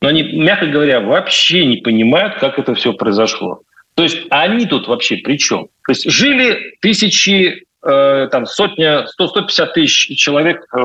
но 0.00 0.08
они, 0.08 0.22
мягко 0.22 0.66
говоря, 0.66 1.00
вообще 1.00 1.64
не 1.64 1.78
понимают, 1.78 2.38
как 2.38 2.58
это 2.58 2.74
все 2.74 2.92
произошло. 2.92 3.60
То 3.96 4.02
есть 4.02 4.26
они 4.30 4.66
тут 4.66 4.88
вообще 4.88 5.16
при 5.16 5.38
чем? 5.38 5.68
То 5.86 5.92
есть 5.92 6.08
жили 6.10 6.76
тысячи, 6.82 7.64
э, 7.82 8.28
там 8.30 8.44
сотня, 8.44 9.06
100-150 9.18 9.72
тысяч 9.72 10.18
человек, 10.18 10.66
э, 10.74 10.78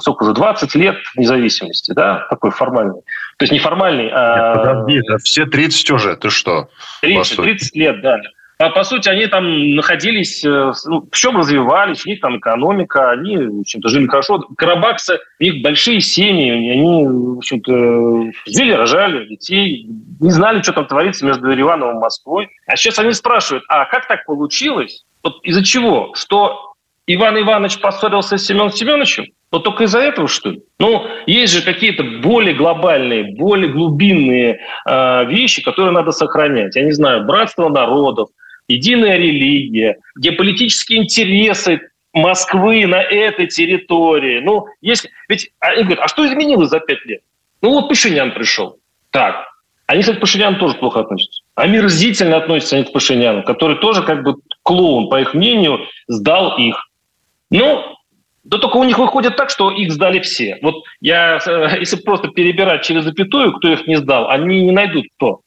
сколько 0.00 0.24
уже, 0.24 0.32
20 0.32 0.74
лет 0.74 0.96
независимости, 1.16 1.92
да, 1.92 2.26
такой 2.28 2.50
формальный. 2.50 3.02
То 3.38 3.44
есть 3.44 3.52
не 3.52 3.60
формальный, 3.60 4.10
а... 4.12 4.54
Нет, 4.54 4.64
подожди, 4.64 4.98
это 4.98 5.18
все 5.18 5.46
30 5.46 5.90
уже, 5.92 6.16
ты 6.16 6.30
что? 6.30 6.68
30, 7.02 7.36
30 7.36 7.76
лет, 7.76 8.02
да. 8.02 8.20
А 8.60 8.68
по 8.68 8.84
сути, 8.84 9.08
они 9.08 9.26
там 9.26 9.74
находились, 9.74 10.44
э, 10.44 10.72
ну, 10.84 11.08
в 11.10 11.16
чем 11.16 11.38
развивались, 11.38 12.04
у 12.04 12.10
них 12.10 12.20
там 12.20 12.38
экономика, 12.38 13.10
они, 13.10 13.38
в 13.38 13.60
общем-то, 13.60 13.88
жили 13.88 14.06
хорошо. 14.06 14.38
Карабаксы, 14.54 15.18
у 15.40 15.42
них 15.42 15.62
большие 15.62 16.02
семьи, 16.02 16.50
они, 16.50 17.06
в 17.06 17.38
общем-то, 17.38 17.72
жили, 18.46 18.72
рожали 18.72 19.28
детей, 19.28 19.86
не 20.20 20.30
знали, 20.30 20.60
что 20.60 20.74
там 20.74 20.86
творится 20.86 21.24
между 21.24 21.48
Ереваном 21.48 21.96
и 21.96 22.00
Москвой. 22.00 22.50
А 22.66 22.76
сейчас 22.76 22.98
они 22.98 23.12
спрашивают, 23.12 23.64
а 23.66 23.86
как 23.86 24.06
так 24.06 24.26
получилось? 24.26 25.06
Вот 25.22 25.42
из-за 25.42 25.64
чего? 25.64 26.12
Что 26.14 26.74
Иван 27.06 27.40
Иванович 27.40 27.80
поссорился 27.80 28.36
с 28.36 28.44
Семеном 28.44 28.72
Семеновичем? 28.72 29.24
Вот 29.50 29.64
только 29.64 29.84
из-за 29.84 30.00
этого, 30.00 30.28
что 30.28 30.50
ли? 30.50 30.62
Ну, 30.78 31.06
есть 31.26 31.54
же 31.54 31.62
какие-то 31.62 32.04
более 32.04 32.54
глобальные, 32.54 33.36
более 33.36 33.72
глубинные 33.72 34.60
э, 34.86 35.24
вещи, 35.24 35.62
которые 35.62 35.92
надо 35.92 36.12
сохранять. 36.12 36.76
Я 36.76 36.82
не 36.84 36.92
знаю, 36.92 37.24
братство 37.24 37.70
народов, 37.70 38.28
единая 38.70 39.16
религия, 39.16 39.98
геополитические 40.18 41.00
интересы 41.00 41.80
Москвы 42.12 42.86
на 42.86 43.00
этой 43.02 43.46
территории. 43.46 44.40
Ну, 44.40 44.66
если... 44.80 45.10
Ведь 45.28 45.50
они 45.60 45.84
говорят, 45.84 46.04
а 46.04 46.08
что 46.08 46.26
изменилось 46.26 46.70
за 46.70 46.80
пять 46.80 47.04
лет? 47.04 47.20
Ну, 47.62 47.70
вот 47.70 47.88
Пашинян 47.88 48.32
пришел. 48.32 48.78
Так. 49.10 49.46
Они, 49.86 50.00
кстати, 50.02 50.18
к 50.18 50.20
Пашиняну 50.20 50.58
тоже 50.58 50.76
плохо 50.76 51.00
относятся. 51.00 51.42
Омерзительно 51.54 52.36
относятся 52.36 52.76
они 52.76 52.84
к 52.84 52.92
Пашиняну, 52.92 53.42
который 53.42 53.76
тоже 53.76 54.02
как 54.02 54.22
бы 54.22 54.36
клоун, 54.62 55.08
по 55.08 55.20
их 55.20 55.34
мнению, 55.34 55.86
сдал 56.08 56.56
их. 56.58 56.76
Ну, 57.50 57.84
да 58.44 58.58
только 58.58 58.76
у 58.76 58.84
них 58.84 58.98
выходит 58.98 59.36
так, 59.36 59.50
что 59.50 59.70
их 59.70 59.92
сдали 59.92 60.20
все. 60.20 60.58
Вот 60.62 60.84
я, 61.00 61.38
э, 61.44 61.76
если 61.80 61.96
просто 61.96 62.28
перебирать 62.28 62.84
через 62.84 63.04
запятую, 63.04 63.52
кто 63.52 63.72
их 63.72 63.86
не 63.86 63.96
сдал, 63.96 64.28
они 64.30 64.62
не 64.62 64.72
найдут 64.72 65.06
кто. 65.16 65.40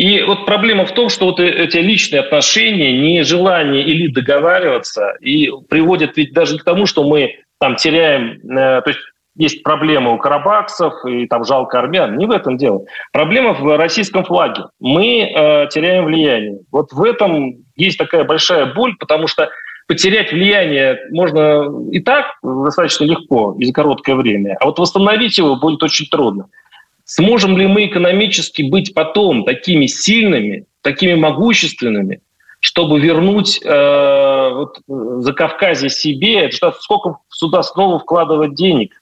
И 0.00 0.22
вот 0.22 0.46
проблема 0.46 0.86
в 0.86 0.94
том, 0.94 1.10
что 1.10 1.26
вот 1.26 1.40
э, 1.40 1.46
эти 1.46 1.76
личные 1.76 2.20
отношения, 2.20 2.90
нежелание 2.90 3.82
или 3.84 4.06
договариваться, 4.06 5.12
и 5.20 5.50
приводят 5.68 6.16
ведь 6.16 6.32
даже 6.32 6.58
к 6.58 6.64
тому, 6.64 6.86
что 6.86 7.04
мы 7.04 7.34
там 7.58 7.76
теряем, 7.76 8.40
э, 8.50 8.80
то 8.80 8.84
есть 8.86 9.00
есть 9.36 9.62
проблема 9.62 10.12
у 10.12 10.18
карабаксов, 10.18 10.94
и 11.04 11.26
там 11.26 11.44
жалко 11.44 11.78
армян. 11.78 12.16
Не 12.16 12.24
в 12.24 12.30
этом 12.30 12.56
дело. 12.56 12.86
Проблема 13.12 13.52
в 13.52 13.76
российском 13.76 14.24
флаге. 14.24 14.64
Мы 14.80 15.20
э, 15.20 15.68
теряем 15.68 16.06
влияние. 16.06 16.60
Вот 16.72 16.92
в 16.92 17.04
этом 17.04 17.56
есть 17.76 17.98
такая 17.98 18.24
большая 18.24 18.72
боль, 18.72 18.96
потому 18.98 19.26
что 19.26 19.50
потерять 19.86 20.32
влияние 20.32 20.98
можно 21.10 21.68
и 21.92 22.00
так 22.00 22.38
достаточно 22.42 23.04
легко 23.04 23.54
и 23.58 23.66
за 23.66 23.72
короткое 23.74 24.14
время, 24.14 24.56
а 24.60 24.64
вот 24.64 24.78
восстановить 24.78 25.36
его 25.36 25.56
будет 25.56 25.82
очень 25.82 26.06
трудно. 26.06 26.46
Сможем 27.10 27.58
ли 27.58 27.66
мы 27.66 27.86
экономически 27.86 28.62
быть 28.62 28.94
потом 28.94 29.44
такими 29.44 29.86
сильными, 29.86 30.66
такими 30.80 31.14
могущественными, 31.14 32.20
чтобы 32.60 33.00
вернуть 33.00 33.60
э, 33.64 34.50
вот, 34.54 34.78
за 34.86 35.32
Кавказе 35.32 35.90
себе, 35.90 36.42
это 36.42 36.54
что, 36.54 36.72
сколько 36.78 37.16
сюда 37.28 37.64
снова 37.64 37.98
вкладывать 37.98 38.54
денег? 38.54 38.92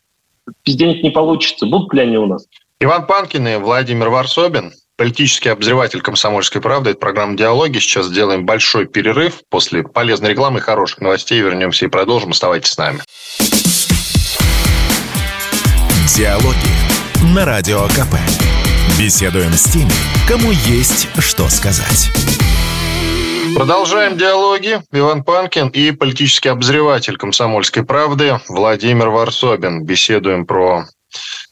Без 0.64 0.76
денег 0.76 1.02
не 1.02 1.10
получится. 1.10 1.66
Будут 1.66 1.92
ли 1.92 2.00
они 2.00 2.16
у 2.16 2.24
нас? 2.24 2.46
Иван 2.80 3.06
Панкин 3.06 3.46
и 3.46 3.56
Владимир 3.56 4.08
Варсобин, 4.08 4.72
политический 4.96 5.50
обозреватель 5.50 6.00
«Комсомольской 6.00 6.62
правды». 6.62 6.92
Это 6.92 7.00
программа 7.00 7.36
«Диалоги». 7.36 7.78
Сейчас 7.78 8.06
сделаем 8.06 8.46
большой 8.46 8.86
перерыв. 8.86 9.42
После 9.50 9.82
полезной 9.82 10.30
рекламы 10.30 10.60
и 10.60 10.62
хороших 10.62 11.02
новостей 11.02 11.40
вернемся 11.40 11.84
и 11.84 11.88
продолжим. 11.88 12.30
Оставайтесь 12.30 12.70
с 12.70 12.78
нами. 12.78 13.00
Диалоги 16.16 16.77
на 17.34 17.44
Радио 17.44 17.86
КП. 17.88 18.16
Беседуем 18.98 19.52
с 19.52 19.64
теми, 19.64 19.90
кому 20.26 20.50
есть 20.50 21.08
что 21.18 21.48
сказать. 21.48 22.10
Продолжаем 23.54 24.16
диалоги. 24.16 24.80
Иван 24.92 25.24
Панкин 25.24 25.68
и 25.68 25.90
политический 25.90 26.48
обозреватель 26.48 27.16
«Комсомольской 27.16 27.84
правды» 27.84 28.40
Владимир 28.48 29.10
Варсобин. 29.10 29.84
Беседуем 29.84 30.46
про 30.46 30.84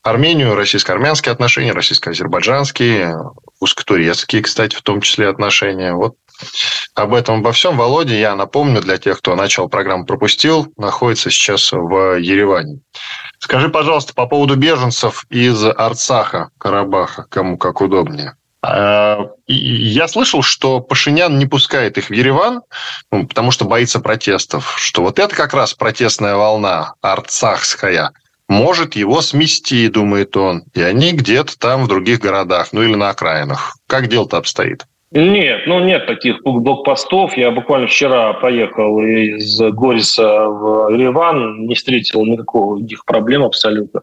Армению, 0.02 0.54
российско-армянские 0.54 1.32
отношения, 1.32 1.72
российско-азербайджанские, 1.72 3.14
русско-турецкие, 3.60 4.42
кстати, 4.42 4.76
в 4.76 4.82
том 4.82 5.00
числе 5.00 5.28
отношения. 5.28 5.94
Вот 5.94 6.14
об 6.94 7.14
этом 7.14 7.40
обо 7.40 7.52
всем 7.52 7.76
Володя, 7.76 8.14
я 8.14 8.36
напомню 8.36 8.80
для 8.80 8.98
тех, 8.98 9.18
кто 9.18 9.34
начал 9.34 9.68
программу 9.68 10.04
пропустил, 10.04 10.72
находится 10.76 11.30
сейчас 11.30 11.72
в 11.72 12.18
Ереване. 12.18 12.80
Скажи, 13.38 13.68
пожалуйста, 13.68 14.14
по 14.14 14.26
поводу 14.26 14.56
беженцев 14.56 15.24
из 15.30 15.64
Арцаха, 15.64 16.50
Карабаха, 16.58 17.26
кому 17.28 17.58
как 17.58 17.80
удобнее. 17.80 18.36
А, 18.62 19.30
я 19.46 20.08
слышал, 20.08 20.42
что 20.42 20.80
Пашинян 20.80 21.38
не 21.38 21.46
пускает 21.46 21.98
их 21.98 22.10
в 22.10 22.12
Ереван, 22.12 22.62
ну, 23.12 23.26
потому 23.26 23.50
что 23.50 23.64
боится 23.64 24.00
протестов. 24.00 24.74
Что 24.78 25.02
вот 25.02 25.18
это 25.18 25.34
как 25.34 25.54
раз 25.54 25.74
протестная 25.74 26.34
волна 26.34 26.94
арцахская 27.00 28.12
может 28.48 28.96
его 28.96 29.22
смести, 29.22 29.88
думает 29.88 30.36
он. 30.36 30.64
И 30.74 30.80
они 30.80 31.12
где-то 31.12 31.58
там 31.58 31.84
в 31.84 31.88
других 31.88 32.20
городах, 32.20 32.68
ну 32.72 32.82
или 32.82 32.94
на 32.94 33.10
окраинах. 33.10 33.76
Как 33.86 34.08
дело-то 34.08 34.36
обстоит? 34.36 34.86
Нет, 35.16 35.66
ну 35.66 35.80
нет 35.80 36.06
таких 36.06 36.42
блокпостов. 36.42 37.38
Я 37.38 37.50
буквально 37.50 37.86
вчера 37.86 38.34
поехал 38.34 39.00
из 39.00 39.58
Гориса 39.72 40.44
в 40.46 40.90
Ереван, 40.90 41.66
не 41.66 41.74
встретил 41.74 42.26
никаких 42.26 43.06
проблем 43.06 43.42
абсолютно. 43.42 44.02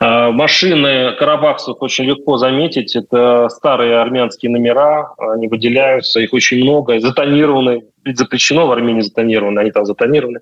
А, 0.00 0.32
машины 0.32 1.12
карабахцев 1.16 1.76
очень 1.78 2.06
легко 2.06 2.38
заметить. 2.38 2.96
Это 2.96 3.48
старые 3.50 3.98
армянские 4.00 4.50
номера, 4.50 5.14
они 5.18 5.46
выделяются, 5.46 6.18
их 6.18 6.32
очень 6.32 6.60
много, 6.60 6.98
затонированы. 6.98 7.84
Ведь 8.04 8.18
запрещено 8.18 8.66
в 8.66 8.72
Армении 8.72 9.02
затонированы, 9.02 9.60
они 9.60 9.70
там 9.70 9.86
затонированы. 9.86 10.40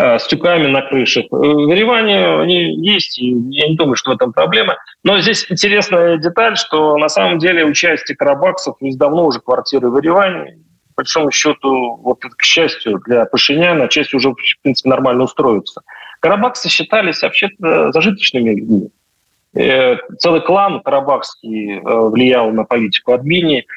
Э, 0.00 0.18
с 0.18 0.26
тюками 0.26 0.66
на 0.66 0.80
крышах. 0.80 1.26
Э, 1.30 1.36
в 1.36 1.70
Ереване 1.70 2.40
они 2.40 2.74
есть, 2.76 3.18
и 3.18 3.36
я 3.50 3.68
не 3.68 3.76
думаю, 3.76 3.96
что 3.96 4.12
в 4.12 4.14
этом 4.14 4.32
проблема. 4.32 4.78
Но 5.04 5.20
здесь 5.20 5.44
интересная 5.50 6.16
деталь, 6.16 6.56
что 6.56 6.96
на 6.96 7.10
самом 7.10 7.38
деле 7.38 7.64
у 7.64 7.74
части 7.74 8.14
карабаксов 8.14 8.76
есть 8.80 8.98
давно 8.98 9.26
уже 9.26 9.40
квартиры 9.40 9.90
в 9.90 9.98
Ереване. 9.98 10.58
По 10.94 11.02
большому 11.02 11.30
счету, 11.30 11.96
вот 12.02 12.20
к 12.22 12.42
счастью 12.42 13.00
для 13.06 13.26
Пашиняна, 13.26 13.88
часть 13.88 14.14
уже, 14.14 14.30
в 14.30 14.36
принципе, 14.62 14.88
нормально 14.88 15.24
устроится. 15.24 15.82
Карабаксы 16.20 16.70
считались 16.70 17.20
вообще 17.22 17.50
зажиточными 17.58 18.54
людьми. 18.54 18.88
Э, 19.54 19.96
целый 20.18 20.40
клан 20.40 20.80
карабахский 20.80 21.80
влиял 21.82 22.50
на 22.52 22.64
политику 22.64 23.12
Армении– 23.12 23.66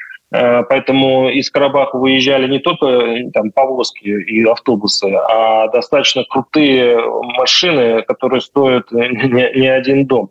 поэтому 0.68 1.28
из 1.30 1.50
Карабаха 1.50 1.96
выезжали 1.96 2.48
не 2.48 2.58
только 2.58 2.86
э, 2.86 3.30
там, 3.32 3.52
повозки 3.52 4.04
и 4.04 4.44
автобусы, 4.44 5.04
а 5.12 5.68
достаточно 5.68 6.24
крутые 6.24 6.98
машины, 7.36 8.02
которые 8.02 8.40
стоят 8.40 8.90
не, 8.90 9.60
не 9.60 9.68
один 9.68 10.06
дом. 10.06 10.30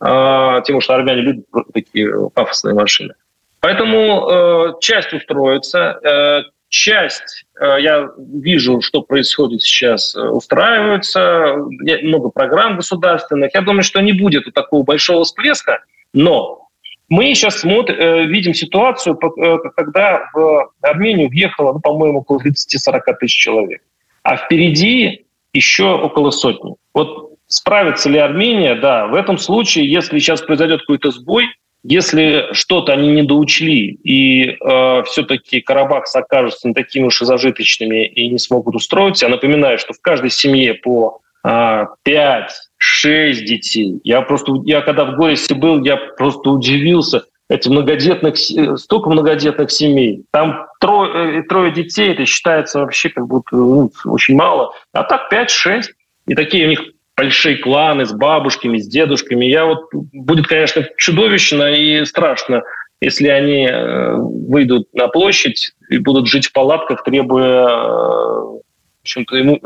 А, 0.00 0.60
тем, 0.62 0.80
что 0.80 0.94
армяне 0.94 1.20
любят 1.20 1.46
такие 1.72 2.30
пафосные 2.30 2.74
машины. 2.74 3.14
Поэтому 3.60 4.28
э, 4.28 4.72
часть 4.80 5.12
устроится, 5.12 5.98
э, 6.04 6.42
часть, 6.68 7.46
э, 7.58 7.76
я 7.80 8.10
вижу, 8.18 8.82
что 8.82 9.02
происходит 9.02 9.62
сейчас, 9.62 10.14
э, 10.14 10.20
устраивается, 10.20 11.56
много 12.02 12.28
программ 12.28 12.76
государственных. 12.76 13.54
Я 13.54 13.62
думаю, 13.62 13.82
что 13.82 14.00
не 14.00 14.12
будет 14.12 14.52
такого 14.52 14.82
большого 14.82 15.24
всплеска, 15.24 15.82
но 16.12 16.63
Мы 17.08 17.34
сейчас 17.34 17.60
смотрим, 17.60 17.96
э, 17.98 18.26
видим 18.26 18.54
ситуацию, 18.54 19.18
э, 19.18 19.58
когда 19.76 20.30
в 20.32 20.70
Армению 20.80 21.28
въехало, 21.28 21.74
ну, 21.74 21.80
по-моему, 21.80 22.20
около 22.20 22.38
30-40 22.38 23.14
тысяч 23.20 23.36
человек. 23.36 23.82
А 24.22 24.36
впереди 24.36 25.26
еще 25.52 25.94
около 25.94 26.30
сотни. 26.30 26.74
Вот 26.94 27.34
справится 27.46 28.08
ли 28.08 28.18
Армения? 28.18 28.74
Да, 28.74 29.06
в 29.06 29.14
этом 29.14 29.38
случае, 29.38 29.90
если 29.90 30.18
сейчас 30.18 30.42
произойдет 30.42 30.80
какой-то 30.80 31.10
сбой, 31.10 31.46
если 31.82 32.48
что-то 32.52 32.94
они 32.94 33.08
не 33.08 33.22
доучли, 33.22 33.98
и 34.02 34.56
э, 34.58 35.02
все-таки 35.04 35.60
Карабах 35.60 36.04
окажется 36.14 36.68
не 36.68 36.74
такими 36.74 37.04
уж 37.04 37.20
и 37.20 37.26
зажиточными 37.26 38.06
и 38.06 38.28
не 38.28 38.38
смогут 38.38 38.74
устроиться, 38.74 39.26
я 39.26 39.30
напоминаю, 39.30 39.78
что 39.78 39.92
в 39.92 40.00
каждой 40.00 40.30
семье 40.30 40.72
по 40.72 41.20
э, 41.44 41.84
5, 42.02 42.63
шесть 42.84 43.46
детей. 43.46 43.98
Я 44.04 44.20
просто, 44.20 44.52
я 44.64 44.82
когда 44.82 45.06
в 45.06 45.16
Горисе 45.16 45.54
был, 45.54 45.82
я 45.82 45.96
просто 45.96 46.50
удивился. 46.50 47.24
Эти 47.48 47.68
многодетных, 47.68 48.36
столько 48.78 49.10
многодетных 49.10 49.70
семей. 49.70 50.24
Там 50.32 50.66
трое, 50.80 51.40
э, 51.40 51.42
трое 51.44 51.72
детей, 51.72 52.12
это 52.12 52.26
считается 52.26 52.80
вообще 52.80 53.08
как 53.08 53.26
будто 53.26 53.56
ну, 53.56 53.90
очень 54.04 54.34
мало. 54.34 54.72
А 54.92 55.02
так 55.02 55.28
пять-шесть. 55.30 55.92
И 56.26 56.34
такие 56.34 56.66
у 56.66 56.68
них 56.70 56.82
большие 57.16 57.56
кланы 57.56 58.04
с 58.04 58.12
бабушками, 58.12 58.78
с 58.78 58.86
дедушками. 58.86 59.46
Я 59.46 59.66
вот 59.66 59.88
будет, 59.92 60.46
конечно, 60.46 60.86
чудовищно 60.96 61.74
и 61.74 62.04
страшно, 62.04 62.62
если 63.00 63.28
они 63.28 63.66
э, 63.66 64.14
выйдут 64.16 64.88
на 64.92 65.08
площадь 65.08 65.72
и 65.88 65.98
будут 65.98 66.26
жить 66.26 66.46
в 66.46 66.52
палатках, 66.52 67.04
требуя 67.04 67.66
э, 67.66 68.60
в 69.04 69.34
ему, 69.34 69.60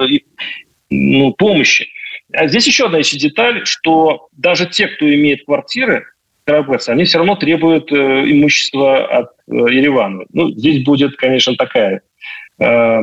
ну, 0.90 1.33
помощи. 1.33 1.88
А 2.32 2.46
здесь 2.46 2.66
еще 2.66 2.86
одна 2.86 2.98
еще 2.98 3.18
деталь, 3.18 3.64
что 3.64 4.28
даже 4.32 4.66
те, 4.66 4.88
кто 4.88 5.12
имеет 5.12 5.44
квартиры, 5.44 6.06
Карабаса, 6.44 6.92
они 6.92 7.04
все 7.04 7.18
равно 7.18 7.36
требуют 7.36 7.92
э, 7.92 7.96
имущества 8.30 9.04
от 9.06 9.30
э, 9.48 9.52
Еревана. 9.52 10.24
Ну, 10.32 10.50
здесь 10.50 10.82
будет, 10.84 11.16
конечно, 11.16 11.56
такая... 11.56 12.02
Э, 12.58 13.00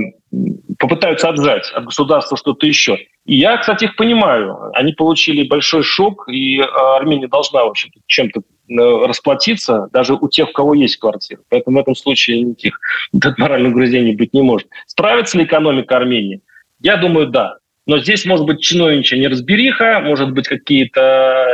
попытаются 0.80 1.30
отжать 1.30 1.72
от 1.72 1.86
государства 1.86 2.38
что-то 2.38 2.66
еще. 2.66 2.98
И 3.26 3.36
я, 3.36 3.58
кстати, 3.58 3.86
их 3.86 3.96
понимаю. 3.96 4.72
Они 4.74 4.94
получили 4.94 5.48
большой 5.48 5.84
шок, 5.84 6.28
и 6.28 6.60
э, 6.60 6.64
Армения 6.64 7.28
должна, 7.28 7.64
в 7.64 7.70
общем-то, 7.70 8.00
чем-то 8.08 8.40
э, 8.42 9.08
расплатиться, 9.08 9.90
даже 9.94 10.16
у 10.16 10.28
тех, 10.28 10.50
у 10.50 10.54
кого 10.54 10.74
есть 10.74 10.98
квартира. 10.98 11.42
Поэтому 11.50 11.78
в 11.78 11.82
этом 11.82 11.96
случае 11.96 12.42
никаких 12.42 12.80
моральных 13.38 13.74
грузений 13.74 14.16
быть 14.16 14.34
не 14.34 14.42
может. 14.42 14.68
Справится 14.88 15.38
ли 15.38 15.46
экономика 15.46 15.98
Армении? 15.98 16.42
Я 16.80 16.98
думаю, 16.98 17.28
да. 17.28 17.58
Но 17.88 18.00
здесь 18.00 18.26
может 18.26 18.46
быть 18.46 18.62
чиновничья 18.62 19.18
неразбериха, 19.18 20.00
может 20.00 20.32
быть 20.32 20.48
какие-то 20.48 21.46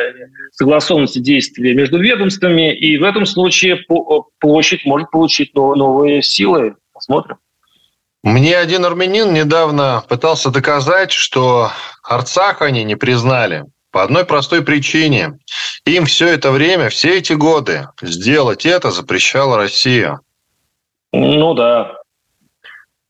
согласованности 0.54 1.20
действия 1.20 1.74
между 1.74 2.00
ведомствами, 2.00 2.74
и 2.74 2.98
в 2.98 3.04
этом 3.04 3.26
случае 3.26 3.86
площадь 4.40 4.86
может 4.86 5.12
получить 5.12 5.54
новые 5.54 6.22
силы. 6.22 6.76
Посмотрим. 6.94 7.38
Мне 8.24 8.58
один 8.58 8.86
армянин 8.86 9.34
недавно 9.34 10.04
пытался 10.08 10.52
доказать, 10.52 11.12
что 11.12 11.72
Арцах 12.04 12.62
они 12.62 12.84
не 12.84 12.96
признали. 12.96 13.66
По 13.92 14.04
одной 14.04 14.24
простой 14.24 14.64
причине. 14.64 15.40
Им 15.86 16.06
все 16.06 16.28
это 16.28 16.52
время, 16.52 16.90
все 16.90 17.18
эти 17.18 17.34
годы 17.34 17.88
сделать 18.02 18.66
это 18.66 18.92
запрещала 18.92 19.58
Россия. 19.58 20.22
Ну 21.12 21.54
да, 21.56 22.01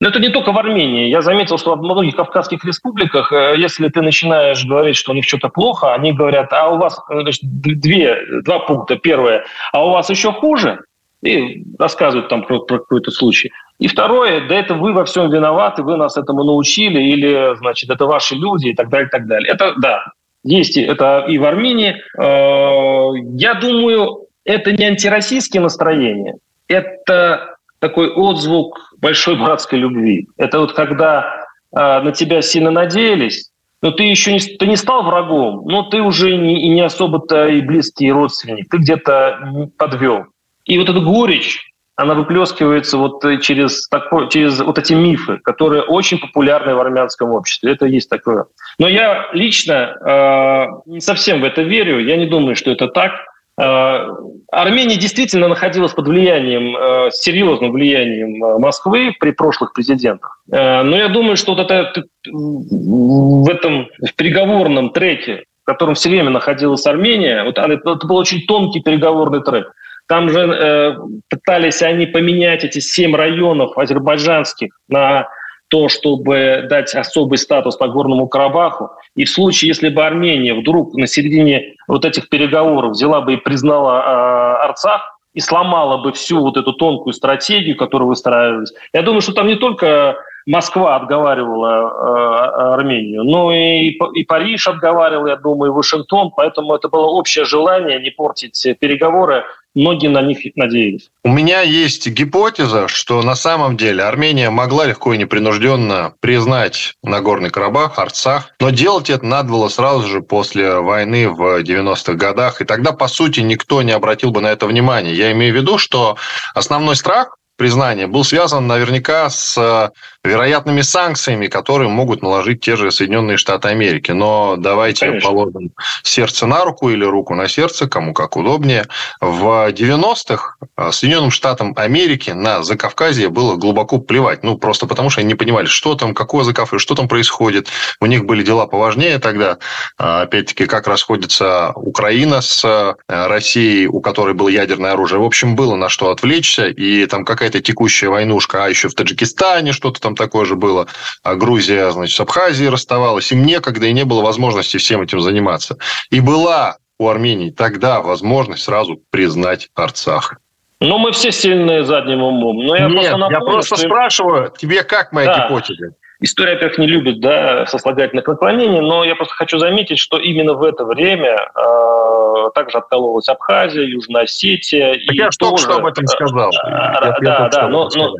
но 0.02 0.10
это 0.10 0.20
не 0.20 0.30
только 0.30 0.52
в 0.52 0.58
Армении. 0.58 1.10
Я 1.10 1.22
заметил, 1.22 1.60
что 1.60 1.76
в 1.76 1.82
многих 1.82 2.16
кавказских 2.16 2.66
республиках, 2.66 3.32
э, 3.32 3.54
если 3.58 3.88
ты 3.88 4.02
начинаешь 4.02 4.66
говорить, 4.66 4.98
что 4.98 5.12
у 5.12 5.16
них 5.16 5.26
что-то 5.26 5.50
плохо, 5.50 5.94
они 5.94 6.12
говорят, 6.12 6.52
а 6.52 6.70
у 6.70 6.78
вас 6.80 7.00
э, 7.10 7.22
значит, 7.22 7.42
две, 7.44 8.18
два 8.42 8.60
пункта. 8.60 8.96
Первое, 8.96 9.46
а 9.72 9.86
у 9.86 9.92
вас 9.92 10.10
еще 10.10 10.34
хуже? 10.34 10.80
И 11.22 11.64
рассказывают 11.78 12.30
там 12.30 12.44
про, 12.44 12.62
про 12.62 12.80
какой-то 12.80 13.12
случай. 13.12 13.52
И 13.78 13.88
второе, 13.88 14.48
да 14.48 14.56
это 14.56 14.74
вы 14.74 14.92
во 14.92 15.06
всем 15.06 15.30
виноваты, 15.30 15.84
вы 15.84 15.98
нас 15.98 16.18
этому 16.18 16.44
научили, 16.44 17.00
или, 17.00 17.56
значит, 17.58 17.92
это 17.92 18.08
ваши 18.08 18.34
люди 18.34 18.70
и 18.70 18.74
так 18.74 18.90
далее, 18.90 19.08
и 19.08 19.12
так 19.12 19.28
далее. 19.28 19.54
Это, 19.54 19.76
да, 19.78 20.06
есть 20.44 20.78
это 20.78 21.26
и 21.28 21.38
в 21.38 21.46
Армении. 21.46 22.02
Э, 22.18 23.12
я 23.38 23.54
думаю, 23.54 24.26
это 24.46 24.72
не 24.72 24.84
антироссийские 24.84 25.62
настроения, 25.62 26.38
это 26.68 27.58
такой 27.82 28.10
отзвук 28.10 28.94
большой 29.02 29.36
братской 29.36 29.80
любви. 29.80 30.28
Это 30.38 30.60
вот 30.60 30.74
когда 30.74 31.48
э, 31.76 32.02
на 32.02 32.12
тебя 32.12 32.42
сильно 32.42 32.72
надеялись, 32.72 33.50
но 33.82 33.92
ты 33.92 34.04
еще 34.04 34.32
не, 34.32 34.40
ты 34.40 34.68
не 34.68 34.78
стал 34.78 35.04
врагом, 35.04 35.66
но 35.66 35.84
ты 35.84 36.02
уже 36.02 36.38
не, 36.38 36.68
и 36.68 36.70
не 36.70 36.82
особо-то 36.82 37.48
и 37.48 37.62
близкий 37.62 38.12
родственник, 38.12 38.70
ты 38.70 38.78
где-то 38.78 39.72
подвел. 39.78 40.26
И 40.66 40.78
вот 40.78 40.90
эта 40.90 41.00
горечь, 41.00 41.72
она 41.96 42.14
выплескивается 42.14 42.98
вот 42.98 43.24
через, 43.42 43.88
такой, 43.88 44.30
через 44.30 44.60
вот 44.60 44.78
эти 44.78 44.94
мифы, 44.94 45.40
которые 45.40 45.82
очень 45.82 46.20
популярны 46.20 46.76
в 46.76 46.80
армянском 46.80 47.32
обществе. 47.32 47.72
Это 47.72 47.88
есть 47.88 48.10
такое. 48.10 48.46
Но 48.78 48.88
я 48.88 49.30
лично 49.34 49.74
э, 49.74 50.66
не 50.86 51.02
совсем 51.02 51.42
в 51.42 51.44
это 51.44 51.64
верю. 51.64 52.00
Я 52.00 52.18
не 52.18 52.28
думаю, 52.28 52.56
что 52.56 52.72
это 52.72 52.88
так. 52.88 53.12
Э, 53.60 54.08
Армения 54.52 54.98
действительно 54.98 55.48
находилась 55.48 55.94
под 55.94 56.08
влиянием, 56.08 56.76
э, 56.76 57.12
серьезным 57.12 57.72
влиянием 57.72 58.44
э, 58.44 58.58
Москвы 58.60 59.14
при 59.20 59.32
прошлых 59.32 59.74
президентах. 59.74 60.42
Но 60.48 60.98
я 60.98 61.08
думаю, 61.10 61.38
что 61.38 61.56
вот 61.56 61.70
это 61.70 62.04
в 62.26 63.50
этом 63.50 63.88
в 64.00 64.14
переговорном 64.16 64.92
треке, 64.92 65.44
в 65.64 65.66
котором 65.66 65.96
все 65.96 66.10
время 66.10 66.30
находилась 66.30 66.86
Армения, 66.86 67.44
вот 67.44 67.58
это 67.58 68.08
был 68.08 68.18
очень 68.18 68.46
тонкий 68.46 68.82
переговорный 68.82 69.42
трек. 69.42 69.72
Там 70.08 70.30
же 70.30 70.98
пытались 71.30 71.82
они 71.82 72.06
поменять 72.06 72.66
эти 72.66 72.80
семь 72.80 73.16
районов 73.16 73.78
азербайджанских 73.78 74.78
на 74.90 75.28
то, 75.72 75.88
чтобы 75.88 76.68
дать 76.70 76.94
особый 76.94 77.38
статус 77.38 77.80
Нагорному 77.80 78.28
Карабаху. 78.28 78.92
И 79.16 79.24
в 79.24 79.30
случае, 79.30 79.70
если 79.70 79.88
бы 79.88 80.04
Армения 80.04 80.54
вдруг 80.54 80.94
на 80.96 81.08
середине 81.08 81.76
вот 81.88 82.04
этих 82.04 82.28
переговоров 82.28 82.92
взяла 82.92 83.22
бы 83.22 83.36
и 83.36 83.38
признала 83.38 84.02
э, 84.02 84.66
Арцах, 84.66 85.18
и 85.34 85.40
сломала 85.40 86.04
бы 86.04 86.12
всю 86.12 86.42
вот 86.42 86.58
эту 86.58 86.74
тонкую 86.74 87.14
стратегию, 87.14 87.78
которую 87.78 88.10
выстраивались. 88.10 88.74
Я 88.92 89.02
думаю, 89.02 89.22
что 89.22 89.32
там 89.32 89.48
не 89.48 89.56
только 89.56 90.18
Москва 90.46 90.98
отговаривала 90.98 91.70
э, 91.70 92.74
Армению, 92.74 93.24
но 93.24 93.54
и, 93.54 93.98
и 94.14 94.26
Париж 94.26 94.68
отговаривал, 94.68 95.28
я 95.28 95.38
думаю, 95.38 95.72
и 95.72 95.74
Вашингтон, 95.74 96.32
поэтому 96.36 96.76
это 96.76 96.90
было 96.90 97.06
общее 97.06 97.46
желание 97.46 98.02
не 98.02 98.10
портить 98.10 98.62
переговоры 98.82 99.46
многие 99.76 100.08
на 100.08 100.22
них 100.22 100.40
надеялись. 100.56 101.10
У 101.24 101.30
меня 101.30 101.62
есть 101.62 102.08
гипотеза, 102.08 102.88
что 102.88 103.22
на 103.22 103.36
самом 103.36 103.78
деле 103.78 104.04
Армения 104.04 104.50
могла 104.50 104.86
легко 104.86 105.14
и 105.14 105.18
непринужденно 105.18 106.14
признать 106.20 106.96
Нагорный 107.04 107.50
Карабах, 107.50 108.00
Арцах, 108.00 108.54
но 108.60 108.70
делать 108.70 109.10
это 109.10 109.26
надо 109.26 109.50
было 109.50 109.70
сразу 109.70 110.08
же 110.08 110.22
после 110.22 110.80
войны 110.80 111.30
в 111.30 111.62
90-х 111.62 112.14
годах, 112.14 112.62
и 112.62 112.66
тогда, 112.66 112.92
по 112.92 113.08
сути, 113.08 113.42
никто 113.42 113.82
не 113.82 113.92
обратил 113.92 114.32
бы 114.32 114.42
на 114.42 114.48
это 114.48 114.66
внимание. 114.66 115.14
Я 115.14 115.32
имею 115.32 115.54
в 115.54 115.58
виду, 115.58 115.78
что 115.78 116.18
основной 116.54 116.96
страх 116.96 117.38
признания 117.58 118.08
был 118.08 118.24
связан 118.24 118.68
наверняка 118.68 119.30
с 119.30 119.58
э, 119.58 119.90
вероятными 120.24 120.82
санкциями, 120.82 121.48
которые 121.48 121.90
могут 121.90 122.22
наложить 122.22 122.62
те 122.62 122.76
же 122.76 122.92
Соединенные 122.92 123.38
Штаты 123.38 123.70
Америки. 123.70 124.12
Но 124.12 124.56
давайте 124.58 125.08
Конечно. 125.08 125.30
положим 125.30 125.72
сердце 126.04 126.48
на 126.48 126.64
руку 126.64 126.90
или 126.90 127.04
руку 127.04 127.36
на 127.36 127.48
сердце, 127.48 127.88
кому 127.88 128.14
как 128.14 128.36
удобнее. 128.36 128.86
В 129.20 129.72
90-х 129.72 130.56
э, 130.78 130.92
Соединенным 130.92 131.32
Штатам 131.32 131.74
Америки 131.76 132.32
на 132.32 132.64
Закавказье 132.64 133.30
было 133.30 133.56
глубоко 133.56 134.00
плевать. 134.00 134.44
Ну, 134.44 134.58
просто 134.58 134.88
потому, 134.88 135.10
что 135.10 135.22
они 135.22 135.30
не 135.30 135.36
понимали, 135.36 135.66
что 135.66 135.96
там, 135.96 136.14
какое 136.14 136.44
Закавказье, 136.44 136.80
что 136.80 136.96
там 136.96 137.08
происходит. 137.08 137.68
У 138.00 138.06
них 138.06 138.26
были 138.26 138.44
дела 138.44 138.68
поважнее 138.68 139.20
тогда. 139.20 139.58
А, 139.98 140.24
опять-таки, 140.24 140.66
как 140.66 140.88
расходится 140.88 141.72
Украина 141.76 142.42
с 142.42 142.64
э, 142.64 142.96
Россией, 143.08 143.88
у 143.88 144.02
которой 144.02 144.34
было 144.34 144.50
ядерное 144.50 144.94
оружие. 144.94 145.20
В 145.20 145.26
общем, 145.26 145.56
было 145.56 145.76
на 145.76 145.90
что 145.90 146.12
отвлечься. 146.12 146.68
И 146.68 147.06
там 147.06 147.26
какая 147.26 147.51
какая-то 147.52 147.62
текущая 147.62 148.10
войнушка, 148.10 148.66
а 148.66 148.70
еще 148.70 148.88
в 148.88 148.96
Таджикистане 148.96 149.74
что-то 149.74 150.00
там 150.00 150.16
такое 150.16 150.46
же 150.46 150.56
было, 150.56 150.88
а 151.24 151.36
Грузия, 151.36 151.92
значит, 151.92 152.16
с 152.16 152.20
Абхазией 152.20 152.70
расставалась, 152.70 153.32
им 153.32 153.46
некогда 153.46 153.88
и 153.88 153.94
не 153.94 154.06
было 154.06 154.22
возможности 154.22 154.78
всем 154.78 155.02
этим 155.02 155.20
заниматься. 155.20 155.78
И 156.10 156.20
была 156.22 156.78
у 156.98 157.08
Армении 157.08 157.52
тогда 157.52 158.02
возможность 158.02 158.64
сразу 158.64 159.02
признать 159.10 159.70
Арцах. 159.76 160.36
Ну, 160.80 160.98
мы 160.98 161.12
все 161.12 161.32
сильные 161.32 161.84
задним 161.84 162.24
умом. 162.24 162.66
Но 162.66 162.76
я 162.76 162.88
Нет, 162.88 162.94
просто 162.94 163.18
напомню, 163.18 163.40
я 163.40 163.40
просто 163.40 163.76
что... 163.76 163.86
спрашиваю, 163.88 164.54
тебе 164.58 164.84
как 164.84 165.12
моя 165.12 165.28
да. 165.28 165.46
гипотеза? 165.46 165.90
История, 166.24 166.54
во-первых, 166.54 166.78
не 166.78 166.86
любит 166.86 167.20
да, 167.20 167.66
сослагательных 167.66 168.28
наклонений, 168.28 168.80
но 168.80 169.04
я 169.04 169.16
просто 169.16 169.34
хочу 169.34 169.58
заметить, 169.58 169.98
что 169.98 170.20
именно 170.20 170.54
в 170.54 170.64
это 170.64 170.86
время 170.86 171.36
э, 171.36 172.50
также 172.54 172.78
откололась 172.78 173.28
Абхазия, 173.28 173.84
Южная 173.84 174.24
Осетия. 174.24 174.94
Так 174.94 175.16
и 175.16 175.18
я 175.18 175.30
только 175.32 175.58
что 175.58 175.78
об 175.78 175.86
этом 175.88 176.06
сказал. 176.06 176.52
Э, 176.52 177.20
да, 177.22 177.40
я 177.42 177.50
да, 177.50 177.68
но, 177.70 177.90
но, 177.96 178.16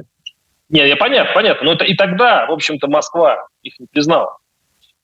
не, 0.70 0.88
я 0.88 0.96
понятно, 0.96 1.32
понятно. 1.36 1.66
Но 1.66 1.74
это 1.74 1.84
и 1.86 1.96
тогда, 1.96 2.48
в 2.48 2.52
общем-то, 2.52 2.88
Москва 2.88 3.46
их 3.62 3.80
не 3.80 3.86
признала. 3.86 4.38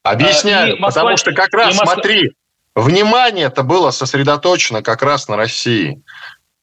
Объясняю, 0.02 0.80
Москва, 0.80 1.04
потому 1.04 1.18
что 1.18 1.34
как 1.34 1.54
раз, 1.54 1.78
Москва... 1.78 1.94
смотри, 1.94 2.32
внимание 2.74 3.46
это 3.46 3.62
было 3.62 3.92
сосредоточено 3.92 4.82
как 4.82 5.04
раз 5.04 5.28
на 5.28 5.38
России. 5.38 6.02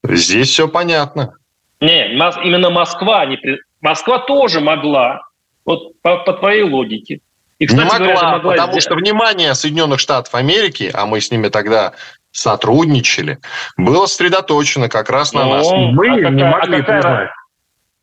Здесь 0.03 0.49
все 0.49 0.67
понятно. 0.67 1.35
Не, 1.81 2.09
именно 2.09 2.71
Москва. 2.71 3.25
Не, 3.25 3.39
Москва 3.81 4.19
тоже 4.19 4.61
могла, 4.61 5.21
вот 5.65 6.01
по, 6.03 6.19
по 6.19 6.33
твоей 6.35 6.63
логике. 6.63 7.21
И, 7.59 7.67
кстати, 7.67 7.85
не 7.85 7.89
могла, 7.89 8.07
говоря, 8.07 8.31
могла 8.33 8.53
потому 8.53 8.73
сделать... 8.73 8.83
что 8.85 8.95
внимание 8.95 9.55
Соединенных 9.55 10.01
Штатов 10.01 10.35
Америки, 10.35 10.91
а 10.93 11.07
мы 11.07 11.21
с 11.21 11.31
ними 11.31 11.49
тогда 11.49 11.93
сотрудничали, 12.33 13.39
было 13.77 14.07
сосредоточено 14.07 14.89
как 14.89 15.09
раз 15.09 15.33
на 15.33 15.45
ну, 15.45 15.51
нас. 15.51 15.71
Мы 15.71 16.09
а 16.11 16.31
не 16.31 16.45
могли 16.45 16.81
а 16.81 16.83
какая, 16.83 17.33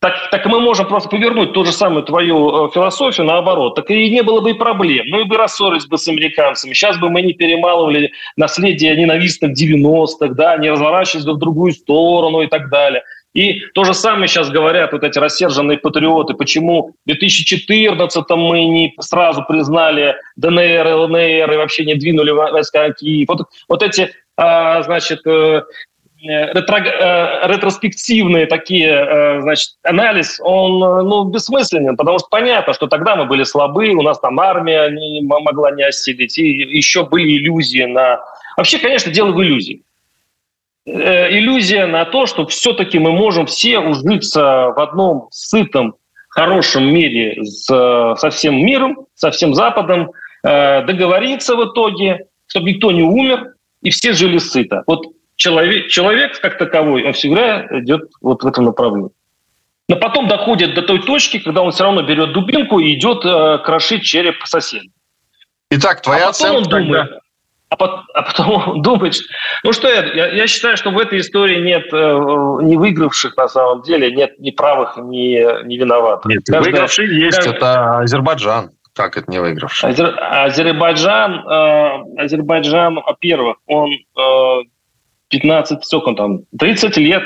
так, 0.01 0.31
так 0.31 0.47
мы 0.47 0.59
можем 0.59 0.87
просто 0.87 1.09
повернуть 1.09 1.53
ту 1.53 1.63
же 1.63 1.71
самую 1.71 2.01
твою 2.01 2.65
э, 2.65 2.71
философию 2.71 3.27
наоборот. 3.27 3.75
Так 3.75 3.91
и 3.91 4.09
не 4.09 4.23
было 4.23 4.41
бы 4.41 4.49
и 4.49 4.53
проблем. 4.55 5.05
Ну 5.09 5.21
и 5.21 5.25
бы 5.25 5.37
рассорились 5.37 5.85
бы 5.85 5.99
с 5.99 6.07
американцами. 6.07 6.73
Сейчас 6.73 6.97
бы 6.97 7.11
мы 7.11 7.21
не 7.21 7.33
перемалывали 7.33 8.11
наследие 8.35 8.95
ненавистных 8.95 9.51
90-х, 9.51 10.29
да, 10.29 10.57
не 10.57 10.71
разворачивались 10.71 11.25
бы 11.25 11.33
в 11.33 11.37
другую 11.37 11.73
сторону 11.73 12.41
и 12.41 12.47
так 12.47 12.69
далее. 12.69 13.03
И 13.33 13.61
то 13.73 13.83
же 13.83 13.93
самое 13.93 14.27
сейчас 14.27 14.49
говорят 14.49 14.91
вот 14.91 15.03
эти 15.03 15.17
рассерженные 15.17 15.77
патриоты, 15.77 16.33
почему 16.33 16.95
в 17.05 17.07
2014 17.07 18.29
мы 18.31 18.65
не 18.65 18.93
сразу 18.99 19.43
признали 19.47 20.15
ДНР, 20.35 20.87
ЛНР 20.87 21.53
и 21.53 21.57
вообще 21.57 21.85
не 21.85 21.95
двинули 21.95 22.31
войска 22.31 22.91
Киев. 22.91 23.29
Вот, 23.29 23.47
вот 23.69 23.83
эти, 23.83 24.11
а, 24.35 24.83
значит, 24.83 25.25
э, 25.25 25.61
Э, 26.23 26.53
ретро, 26.53 26.77
э, 26.77 27.47
ретроспективные 27.47 28.45
такие, 28.45 29.41
значит, 29.41 29.69
анализ, 29.81 30.39
он, 30.43 30.79
ну, 30.79 31.23
бессмысленен, 31.23 31.95
потому 31.97 32.19
что 32.19 32.27
понятно, 32.29 32.73
что 32.73 32.85
тогда 32.85 33.15
мы 33.15 33.25
были 33.25 33.43
слабы, 33.43 33.89
у 33.89 34.03
нас 34.03 34.19
там 34.19 34.39
армия 34.39 34.89
не 34.89 35.21
могла 35.23 35.71
не 35.71 35.83
осилить, 35.83 36.37
и 36.37 36.47
еще 36.47 37.05
были 37.05 37.37
иллюзии 37.37 37.85
на... 37.85 38.19
Вообще, 38.55 38.77
конечно, 38.77 39.11
дело 39.11 39.31
в 39.31 39.41
иллюзии. 39.41 39.81
Иллюзия 40.85 41.85
на 41.85 42.05
то, 42.05 42.25
что 42.25 42.45
все-таки 42.47 42.97
мы 42.99 43.11
можем 43.11 43.45
все 43.45 43.79
ужиться 43.79 44.73
в 44.75 44.79
одном 44.79 45.27
сытом, 45.31 45.95
хорошем 46.29 46.91
мире 46.91 47.43
с, 47.43 47.65
со 47.65 48.29
всем 48.31 48.55
миром, 48.55 49.05
со 49.13 49.31
всем 49.31 49.53
Западом, 49.53 50.11
договориться 50.43 51.55
в 51.55 51.71
итоге, 51.71 52.25
чтобы 52.47 52.71
никто 52.71 52.91
не 52.91 53.03
умер, 53.03 53.53
и 53.81 53.91
все 53.91 54.13
жили 54.13 54.39
сыто. 54.39 54.83
Вот 54.87 55.05
человек, 55.35 55.87
человек 55.89 56.39
как 56.39 56.57
таковой, 56.57 57.03
он 57.03 57.13
всегда 57.13 57.65
идет 57.79 58.09
вот 58.21 58.43
в 58.43 58.47
этом 58.47 58.65
направлении. 58.65 59.11
Но 59.87 59.97
потом 59.97 60.27
доходит 60.27 60.73
до 60.73 60.83
той 60.83 61.01
точки, 61.01 61.39
когда 61.39 61.61
он 61.61 61.71
все 61.71 61.83
равно 61.83 62.01
берет 62.01 62.31
дубинку 62.31 62.79
и 62.79 62.93
идет 62.93 63.25
э, 63.25 63.57
крошить 63.65 64.03
череп 64.03 64.35
соседа. 64.45 64.85
Итак, 65.69 66.01
твоя 66.01 66.27
а 66.27 66.29
оценка 66.29 66.57
он 66.57 66.63
думает, 66.63 67.09
тогда... 67.09 67.20
а, 67.71 67.77
потом, 67.77 68.01
а 68.13 68.21
потом 68.23 68.51
он 68.51 68.81
думает, 68.83 69.15
ну 69.63 69.71
что 69.71 69.87
я, 69.87 70.03
я, 70.13 70.27
я 70.27 70.47
считаю, 70.47 70.75
что 70.75 70.91
в 70.91 70.97
этой 70.99 71.19
истории 71.19 71.61
нет 71.61 71.85
э, 71.93 72.63
не 72.63 72.75
выигравших 72.75 73.37
на 73.37 73.47
самом 73.47 73.81
деле, 73.83 74.11
нет 74.11 74.37
ни 74.39 74.51
правых, 74.51 74.97
ни, 74.97 75.65
ни 75.65 75.77
виноватых. 75.77 76.29
Нет, 76.29 76.43
каждый, 76.45 76.71
выигравший 76.71 77.07
есть, 77.07 77.37
каждый... 77.37 77.55
это 77.55 77.99
Азербайджан. 77.99 78.71
Как 78.93 79.15
это 79.15 79.31
не 79.31 79.39
выигравший? 79.39 79.89
Азер, 79.89 80.13
Азербайджан, 80.19 81.47
э, 81.47 82.23
Азербайджан, 82.23 82.95
во-первых, 82.95 83.55
он 83.65 83.89
э, 83.89 84.63
15, 85.29 85.85
сколько 85.85 86.09
он 86.09 86.15
там, 86.15 86.39
30 86.59 86.97
лет 86.97 87.23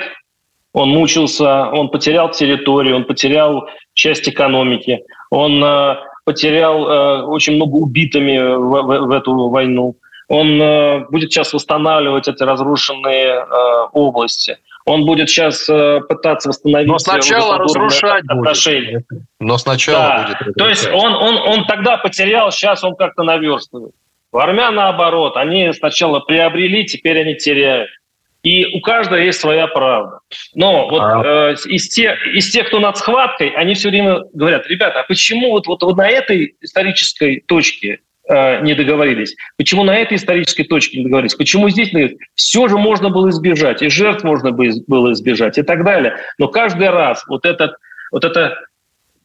он 0.74 0.90
мучился, 0.90 1.70
он 1.70 1.90
потерял 1.90 2.30
территорию, 2.30 2.98
он 2.98 3.06
потерял 3.06 3.68
часть 3.94 4.28
экономики, 4.30 5.00
он 5.32 5.64
э, 5.64 5.96
потерял 6.26 6.88
э, 6.88 7.22
очень 7.24 7.56
много 7.56 7.78
убитыми 7.78 8.38
в, 8.38 8.84
в, 8.84 9.08
в 9.08 9.12
эту 9.12 9.48
войну. 9.48 9.96
Он 10.28 10.62
э, 10.62 11.06
будет 11.10 11.32
сейчас 11.32 11.54
восстанавливать 11.54 12.28
эти 12.28 12.42
разрушенные 12.44 13.46
э, 13.46 13.88
области. 13.94 14.58
Он 14.86 15.06
будет 15.06 15.30
сейчас 15.30 15.68
э, 15.70 16.00
пытаться 16.08 16.50
восстановить... 16.50 16.88
Но 16.88 17.00
сначала 17.00 17.58
разрушать 17.58 18.24
отношения. 18.28 19.04
будет. 19.10 19.24
Но 19.40 19.58
сначала 19.58 20.00
да. 20.00 20.38
будет. 20.40 20.56
То 20.56 20.68
есть 20.68 20.88
он, 20.88 21.14
он, 21.14 21.38
он 21.38 21.66
тогда 21.66 21.98
потерял, 21.98 22.52
сейчас 22.52 22.84
он 22.84 22.96
как-то 22.96 23.24
наверстывает. 23.24 23.94
У 24.32 24.38
армян 24.38 24.76
наоборот, 24.76 25.38
они 25.38 25.72
сначала 25.74 26.20
приобрели, 26.20 26.86
теперь 26.86 27.22
они 27.22 27.36
теряют. 27.36 27.90
И 28.44 28.78
у 28.78 28.82
каждого 28.82 29.18
есть 29.18 29.40
своя 29.40 29.66
правда. 29.66 30.20
Но 30.54 30.88
вот 30.88 31.02
а... 31.02 31.52
э, 31.52 31.54
из, 31.66 31.90
тех, 31.90 32.16
из 32.28 32.52
тех, 32.52 32.68
кто 32.68 32.80
над 32.80 32.98
схваткой, 32.98 33.50
они 33.50 33.74
все 33.74 33.90
время 33.90 34.22
говорят, 34.34 34.68
ребята, 34.68 35.00
а 35.00 35.04
почему 35.04 35.50
вот, 35.50 35.66
вот, 35.66 35.82
вот 35.82 35.98
на 35.98 36.08
этой 36.08 36.56
исторической 36.62 37.44
точке 37.48 38.02
э, 38.30 38.62
не 38.62 38.74
договорились? 38.74 39.36
Почему 39.58 39.84
на 39.84 39.96
этой 39.96 40.18
исторической 40.18 40.64
точке 40.64 40.98
не 40.98 41.04
договорились? 41.04 41.36
Почему 41.36 41.70
здесь 41.70 41.92
все 42.36 42.68
же 42.68 42.78
можно 42.78 43.10
было 43.10 43.30
избежать, 43.30 43.82
и 43.82 43.90
жертв 43.90 44.24
можно 44.24 44.52
было 44.52 45.14
избежать, 45.14 45.58
и 45.58 45.64
так 45.64 45.84
далее. 45.84 46.18
Но 46.38 46.48
каждый 46.48 46.90
раз 46.90 47.24
вот 47.28 47.46
этот 47.46 47.76
вот 48.12 48.24
это 48.24 48.58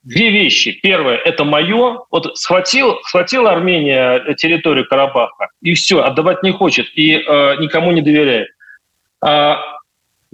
Две 0.03 0.31
вещи. 0.31 0.73
Первое– 0.83 1.17
это 1.25 1.45
мое. 1.45 2.01
Вот 2.11 2.39
схватил, 2.39 2.99
схватила 3.05 3.53
Армения 3.53 4.35
территорию 4.35 4.87
Карабаха, 4.89 5.49
и 5.61 5.75
все, 5.75 6.03
отдавать 6.03 6.43
не 6.43 6.53
хочет, 6.53 6.87
и 6.95 7.17
э, 7.17 7.57
никому 7.61 7.93
не 7.93 8.01
доверяет. 8.01 8.49
А 9.23 9.59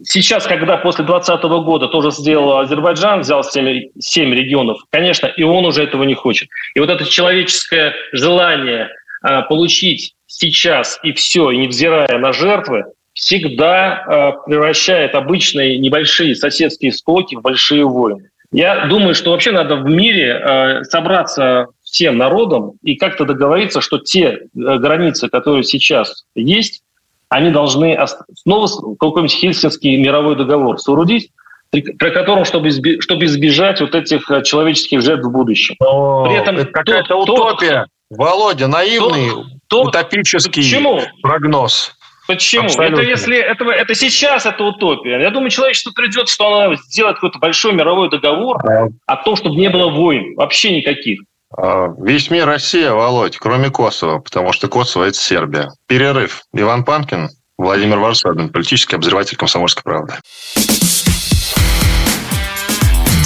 сейчас, 0.02 0.46
когда 0.46 0.76
после 0.76 1.04
2020 1.04 1.44
года 1.64 1.88
тоже 1.88 2.10
сделал 2.10 2.58
Азербайджан, 2.58 3.20
взял 3.20 3.42
7, 3.42 3.90
7 3.98 4.34
регионов, 4.34 4.78
конечно, 4.90 5.26
и 5.26 5.42
он 5.42 5.64
уже 5.64 5.82
этого 5.82 6.04
не 6.04 6.14
хочет. 6.14 6.48
И 6.74 6.80
вот 6.80 6.90
это 6.90 7.04
человеческое 7.04 7.94
желание 8.12 8.90
а, 9.22 9.42
получить 9.42 10.14
сейчас 10.26 10.98
и 11.02 11.12
все, 11.12 11.50
и 11.50 11.56
невзирая 11.56 12.18
на 12.18 12.32
жертвы, 12.32 12.84
всегда 13.14 13.94
а, 13.94 14.32
превращает 14.32 15.14
обычные 15.14 15.78
небольшие 15.78 16.34
соседские 16.34 16.92
склоки 16.92 17.34
в 17.34 17.42
большие 17.42 17.84
войны. 17.86 18.30
Я 18.52 18.86
думаю, 18.86 19.14
что 19.14 19.32
вообще 19.32 19.50
надо 19.50 19.76
в 19.76 19.86
мире 19.86 20.30
э, 20.38 20.84
собраться 20.84 21.66
всем 21.82 22.16
народом 22.16 22.74
и 22.82 22.94
как-то 22.94 23.24
договориться, 23.24 23.80
что 23.80 23.98
те 23.98 24.22
э, 24.28 24.38
границы, 24.54 25.28
которые 25.28 25.64
сейчас 25.64 26.24
есть, 26.34 26.82
они 27.28 27.50
должны 27.50 27.98
снова 28.34 28.68
какой-нибудь 28.98 29.32
Хельсинский 29.32 29.96
мировой 29.96 30.36
договор 30.36 30.78
соорудить, 30.78 31.30
при 31.70 32.10
котором, 32.10 32.44
чтобы, 32.44 32.68
изби, 32.68 33.00
чтобы 33.00 33.24
избежать 33.24 33.80
вот 33.80 33.94
этих 33.94 34.30
э, 34.30 34.42
человеческих 34.42 35.02
жертв 35.02 35.26
в 35.26 35.32
будущем. 35.32 35.74
Но 35.80 36.24
при 36.24 36.36
этом 36.36 36.56
это 36.56 36.70
какая-то 36.70 37.16
утопия. 37.16 37.86
Тот, 38.08 38.18
Володя, 38.18 38.68
наивный 38.68 39.30
тот, 39.66 39.88
утопический 39.88 40.62
почему? 40.62 41.02
прогноз. 41.22 41.92
Почему? 42.28 42.64
Абсолютно. 42.64 43.00
Это 43.00 43.02
если 43.02 43.36
это, 43.36 43.64
это 43.64 43.94
сейчас 43.94 44.46
это 44.46 44.64
утопия. 44.64 45.20
Я 45.20 45.30
думаю, 45.30 45.50
человечество 45.50 45.92
придет, 45.92 46.28
что 46.28 46.46
оно 46.46 46.74
сделает 46.76 47.16
какой-то 47.16 47.38
большой 47.38 47.72
мировой 47.72 48.10
договор 48.10 48.58
а. 48.66 48.88
о 49.06 49.16
том, 49.16 49.36
чтобы 49.36 49.56
не 49.56 49.68
было 49.68 49.90
войн, 49.90 50.34
вообще 50.36 50.76
никаких. 50.76 51.20
А, 51.56 51.88
весь 51.98 52.30
мир 52.30 52.46
Россия, 52.46 52.92
Володь, 52.92 53.38
кроме 53.38 53.70
Косово, 53.70 54.18
потому 54.18 54.52
что 54.52 54.68
Косово– 54.68 55.04
это 55.06 55.18
Сербия. 55.18 55.70
Перерыв. 55.88 56.42
Иван 56.52 56.84
Панкин, 56.84 57.30
Владимир 57.56 57.98
Варсобин, 57.98 58.50
политический 58.50 58.96
обозреватель 58.96 59.36
«Комсомольской 59.36 59.82
правды». 59.82 60.14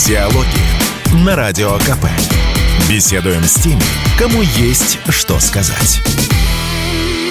Диалоги 0.06 1.24
на 1.24 1.34
Радио 1.34 1.72
КП. 1.78 2.06
Беседуем 2.88 3.42
с 3.42 3.54
теми, 3.54 3.82
кому 4.18 4.42
есть 4.42 4.98
что 5.10 5.38
сказать. 5.40 6.00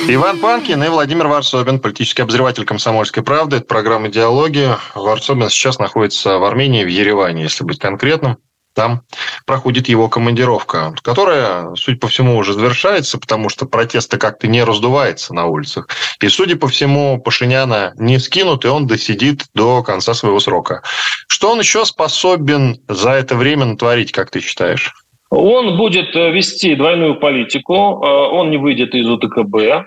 Иван 0.09 0.39
Панкин 0.39 0.83
и 0.83 0.89
Владимир 0.89 1.27
Варсобин, 1.27 1.79
политический 1.79 2.23
обозреватель 2.23 2.65
«Комсомольской 2.65 3.23
правды». 3.23 3.57
Это 3.57 3.65
программа 3.65 4.09
«Диалоги». 4.09 4.67
Варсобин 4.95 5.49
сейчас 5.49 5.79
находится 5.79 6.37
в 6.37 6.43
Армении, 6.43 6.83
в 6.83 6.87
Ереване, 6.87 7.43
если 7.43 7.63
быть 7.63 7.79
конкретным 7.79 8.37
там 8.79 9.01
проходит 9.45 9.89
его 9.89 10.07
командировка, 10.07 10.95
которая, 11.01 11.75
судя 11.75 11.97
по 11.99 12.07
всему, 12.07 12.37
уже 12.37 12.53
завершается, 12.53 13.19
потому 13.19 13.49
что 13.49 13.65
протесты 13.65 14.17
как-то 14.17 14.47
не 14.47 14.63
раздувается 14.63 15.33
на 15.33 15.47
улицах. 15.47 15.89
И, 16.21 16.29
судя 16.29 16.55
по 16.55 16.69
всему, 16.69 17.21
Пашиняна 17.21 17.91
не 17.97 18.19
скинут, 18.19 18.63
и 18.63 18.69
он 18.69 18.87
досидит 18.87 19.47
до 19.53 19.83
конца 19.83 20.13
своего 20.13 20.39
срока. 20.39 20.81
Что 21.27 21.51
он 21.51 21.59
еще 21.59 21.83
способен 21.83 22.77
за 22.87 23.09
это 23.09 23.35
время 23.35 23.65
натворить, 23.65 24.13
как 24.13 24.31
ты 24.31 24.39
считаешь? 24.39 24.93
Он 25.29 25.75
будет 25.75 26.15
э, 26.15 26.31
вести 26.31 26.73
двойную 26.75 27.19
политику, 27.19 27.73
э, 27.73 28.07
он 28.31 28.49
не 28.49 28.57
выйдет 28.57 28.95
из 28.95 29.09
УТКБ, 29.09 29.55
э, 29.55 29.83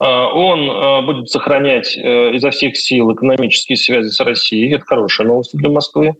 он 0.00 1.06
будет 1.06 1.30
сохранять 1.30 1.96
изо 1.96 2.50
всех 2.50 2.76
сил 2.76 3.14
экономические 3.14 3.78
связи 3.78 4.10
с 4.10 4.20
Россией. 4.20 4.74
Это 4.74 4.84
хорошая 4.84 5.28
новость 5.28 5.56
для 5.56 5.70
Москвы. 5.70 6.14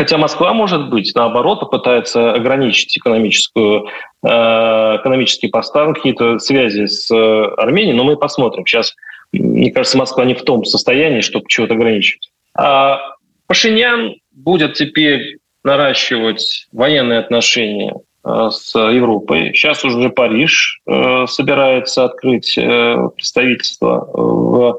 Хотя 0.00 0.16
Москва, 0.16 0.54
может 0.54 0.88
быть, 0.88 1.12
наоборот, 1.14 1.60
попытается 1.60 2.32
ограничить 2.32 2.96
экономическую, 2.96 3.86
э, 4.22 4.26
экономические 4.26 5.50
поставки, 5.50 5.98
какие-то 5.98 6.38
связи 6.38 6.86
с 6.86 7.14
э, 7.14 7.44
Арменией, 7.58 7.94
но 7.94 8.04
мы 8.04 8.16
посмотрим. 8.16 8.64
Сейчас, 8.64 8.94
мне 9.30 9.70
кажется, 9.70 9.98
Москва 9.98 10.24
не 10.24 10.32
в 10.32 10.40
том 10.40 10.64
состоянии, 10.64 11.20
чтобы 11.20 11.44
чего-то 11.48 11.74
ограничивать. 11.74 12.30
А 12.56 12.98
Пашинян 13.46 14.14
будет 14.32 14.72
теперь 14.72 15.36
наращивать 15.64 16.66
военные 16.72 17.18
отношения 17.18 17.94
э, 18.24 18.48
с 18.50 18.74
Европой. 18.74 19.52
Сейчас 19.52 19.84
уже 19.84 20.08
Париж 20.08 20.80
собирается 21.26 22.06
открыть 22.06 22.54
представительство 22.54 24.08
в 24.14 24.78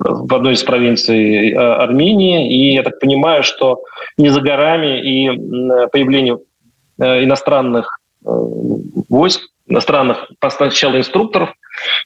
в 0.00 0.34
одной 0.34 0.54
из 0.54 0.62
провинций 0.64 1.50
Армении. 1.52 2.50
И 2.50 2.74
я 2.74 2.82
так 2.82 2.98
понимаю, 2.98 3.42
что 3.42 3.82
не 4.16 4.30
за 4.30 4.40
горами 4.40 5.00
и 5.00 5.28
появление 5.92 6.38
иностранных 6.98 8.00
войск, 8.22 9.42
иностранных 9.68 10.30
сначала 10.48 10.96
инструкторов, 10.96 11.54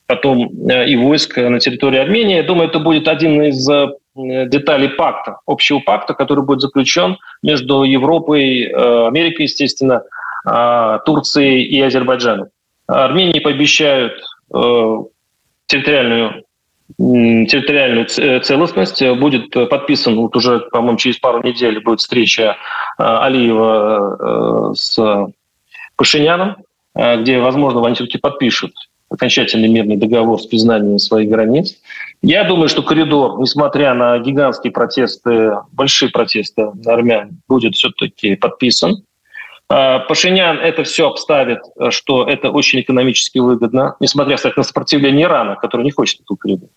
потом 0.06 0.48
и 0.68 0.96
войск 0.96 1.38
на 1.38 1.58
территории 1.60 1.98
Армении. 1.98 2.36
Я 2.36 2.42
думаю, 2.42 2.68
это 2.68 2.78
будет 2.78 3.08
один 3.08 3.42
из 3.42 3.66
деталей 4.14 4.90
пакта, 4.90 5.38
общего 5.46 5.78
пакта, 5.80 6.14
который 6.14 6.44
будет 6.44 6.60
заключен 6.60 7.16
между 7.42 7.84
Европой, 7.84 8.66
Америкой, 8.66 9.44
естественно, 9.46 10.02
Турцией 11.06 11.64
и 11.64 11.80
Азербайджаном. 11.80 12.48
Армении 12.86 13.40
пообещают 13.40 14.22
э, 14.54 14.96
территориальную 15.66 16.44
территориальную 16.98 18.06
э, 18.16 18.40
целостность. 18.40 19.02
Будет 19.18 19.50
подписан, 19.50 20.16
вот 20.16 20.36
уже, 20.36 20.60
по-моему, 20.70 20.98
через 20.98 21.18
пару 21.18 21.42
недель 21.42 21.80
будет 21.80 22.00
встреча 22.00 22.56
э, 22.98 23.02
Алиева 23.02 24.74
с 24.74 24.98
Пашиняном, 25.96 26.56
где, 26.94 27.38
возможно, 27.38 27.84
они 27.84 27.94
все-таки 27.94 28.18
подпишут 28.18 28.72
окончательный 29.14 29.68
мирный 29.68 29.96
договор 29.96 30.40
с 30.40 30.46
признанием 30.46 30.98
своих 30.98 31.30
границ. 31.30 31.76
Я 32.22 32.44
думаю, 32.44 32.68
что 32.68 32.82
коридор, 32.82 33.38
несмотря 33.40 33.94
на 33.94 34.18
гигантские 34.18 34.72
протесты, 34.72 35.52
большие 35.72 36.10
протесты 36.10 36.70
армян, 36.86 37.40
будет 37.48 37.74
все-таки 37.74 38.34
подписан. 38.36 39.04
А, 39.68 40.00
Пашинян 40.00 40.58
это 40.58 40.84
все 40.84 41.08
обставит, 41.08 41.60
что 41.90 42.24
это 42.28 42.50
очень 42.50 42.80
экономически 42.80 43.38
выгодно, 43.38 43.96
несмотря, 44.00 44.36
кстати, 44.36 44.56
на 44.56 44.62
сопротивление 44.62 45.26
Ирана, 45.26 45.56
который 45.56 45.82
не 45.82 45.90
хочет 45.90 46.20
эту 46.20 46.36
коридор 46.36 46.68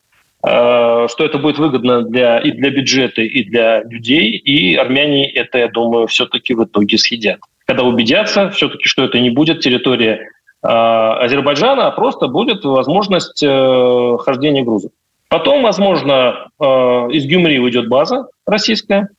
а, 0.43 1.07
что 1.07 1.25
это 1.25 1.37
будет 1.37 1.57
выгодно 1.57 2.03
для, 2.03 2.39
и 2.39 2.51
для 2.51 2.69
бюджета, 2.69 3.21
и 3.21 3.43
для 3.43 3.83
людей, 3.83 4.31
и 4.31 4.75
армяне 4.75 5.29
это, 5.29 5.57
я 5.57 5.67
думаю, 5.67 6.07
все-таки 6.07 6.53
в 6.53 6.63
итоге 6.63 6.97
съедят. 6.97 7.39
Когда 7.65 7.83
убедятся 7.83 8.49
все-таки, 8.51 8.87
что 8.87 9.03
это 9.03 9.19
не 9.19 9.29
будет 9.29 9.59
территория 9.59 10.21
э, 10.63 10.67
Азербайджана, 10.67 11.87
а 11.87 11.91
просто 11.91 12.27
будет 12.27 12.63
возможность 12.63 13.43
э, 13.43 14.17
хождения 14.19 14.63
грузов. 14.63 14.91
Потом, 15.27 15.63
возможно, 15.63 16.47
э, 16.59 16.65
из 17.11 17.25
Гюмри 17.25 17.59
уйдет 17.59 17.89
база 17.89 18.27
российская, 18.45 19.09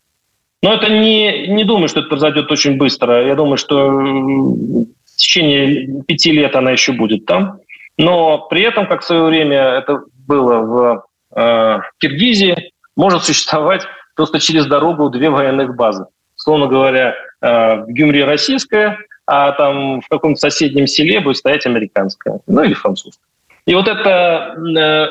но 0.62 0.74
это 0.74 0.88
не, 0.90 1.48
не 1.48 1.64
думаю, 1.64 1.88
что 1.88 2.00
это 2.00 2.08
произойдет 2.08 2.50
очень 2.50 2.76
быстро. 2.76 3.26
Я 3.26 3.34
думаю, 3.34 3.56
что 3.56 3.88
в 3.88 4.86
течение 5.16 6.02
пяти 6.02 6.32
лет 6.32 6.56
она 6.56 6.72
еще 6.72 6.92
будет 6.92 7.26
там. 7.26 7.60
Но 7.96 8.46
при 8.48 8.62
этом, 8.62 8.86
как 8.86 9.02
в 9.02 9.04
свое 9.04 9.24
время 9.24 9.56
это 9.56 10.02
было 10.26 10.58
в 10.58 11.04
э, 11.36 11.78
Киргизии, 11.98 12.72
может 12.96 13.24
существовать 13.24 13.86
просто 14.14 14.40
через 14.40 14.66
дорогу 14.66 15.10
две 15.10 15.30
военных 15.30 15.76
базы. 15.76 16.06
Словно 16.34 16.66
говоря, 16.66 17.14
э, 17.40 17.76
в 17.82 17.86
Гюмри 17.88 18.22
российская, 18.22 18.98
а 19.26 19.52
там 19.52 20.00
в 20.00 20.08
каком-то 20.08 20.40
соседнем 20.40 20.86
селе 20.86 21.20
будет 21.20 21.36
стоять 21.36 21.66
американская, 21.66 22.40
ну 22.46 22.62
или 22.62 22.74
французская. 22.74 23.24
И 23.66 23.74
вот 23.74 23.86
это 23.86 24.56
э, 24.76 25.06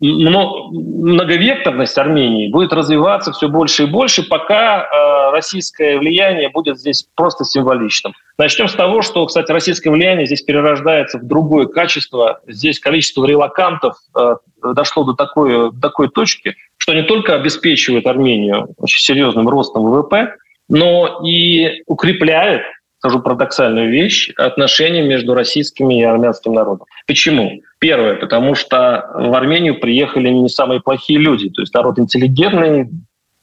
многовекторность 0.00 1.96
Армении 1.96 2.50
будет 2.50 2.72
развиваться 2.72 3.32
все 3.32 3.48
больше 3.48 3.84
и 3.84 3.86
больше, 3.86 4.22
пока 4.22 4.82
э, 4.82 5.30
российское 5.32 5.98
влияние 5.98 6.50
будет 6.50 6.78
здесь 6.78 7.06
просто 7.14 7.44
символичным. 7.44 8.12
Начнем 8.36 8.68
с 8.68 8.74
того, 8.74 9.00
что, 9.00 9.24
кстати, 9.24 9.50
российское 9.50 9.90
влияние 9.90 10.26
здесь 10.26 10.42
перерождается 10.42 11.18
в 11.18 11.26
другое 11.26 11.66
качество. 11.66 12.40
Здесь 12.46 12.78
количество 12.78 13.24
релакантов 13.24 13.96
э, 14.14 14.36
дошло 14.74 15.04
до 15.04 15.14
такой, 15.14 15.72
до 15.72 15.80
такой 15.80 16.08
точки, 16.10 16.56
что 16.76 16.92
не 16.92 17.02
только 17.02 17.34
обеспечивает 17.34 18.06
Армению 18.06 18.74
очень 18.76 19.00
серьезным 19.00 19.48
ростом 19.48 19.84
ВВП, 19.84 20.34
но 20.68 21.22
и 21.24 21.82
укрепляет 21.86 22.62
скажу 22.98 23.20
парадоксальную 23.20 23.90
вещь, 23.90 24.30
отношения 24.36 25.02
между 25.02 25.34
российским 25.34 25.90
и 25.90 26.02
армянским 26.02 26.52
народом. 26.52 26.86
Почему? 27.06 27.60
Первое, 27.86 28.16
потому 28.16 28.56
что 28.56 29.08
в 29.14 29.32
Армению 29.32 29.78
приехали 29.78 30.28
не 30.28 30.48
самые 30.48 30.80
плохие 30.80 31.20
люди, 31.20 31.50
то 31.50 31.60
есть 31.60 31.72
народ 31.72 32.00
интеллигентный, 32.00 32.90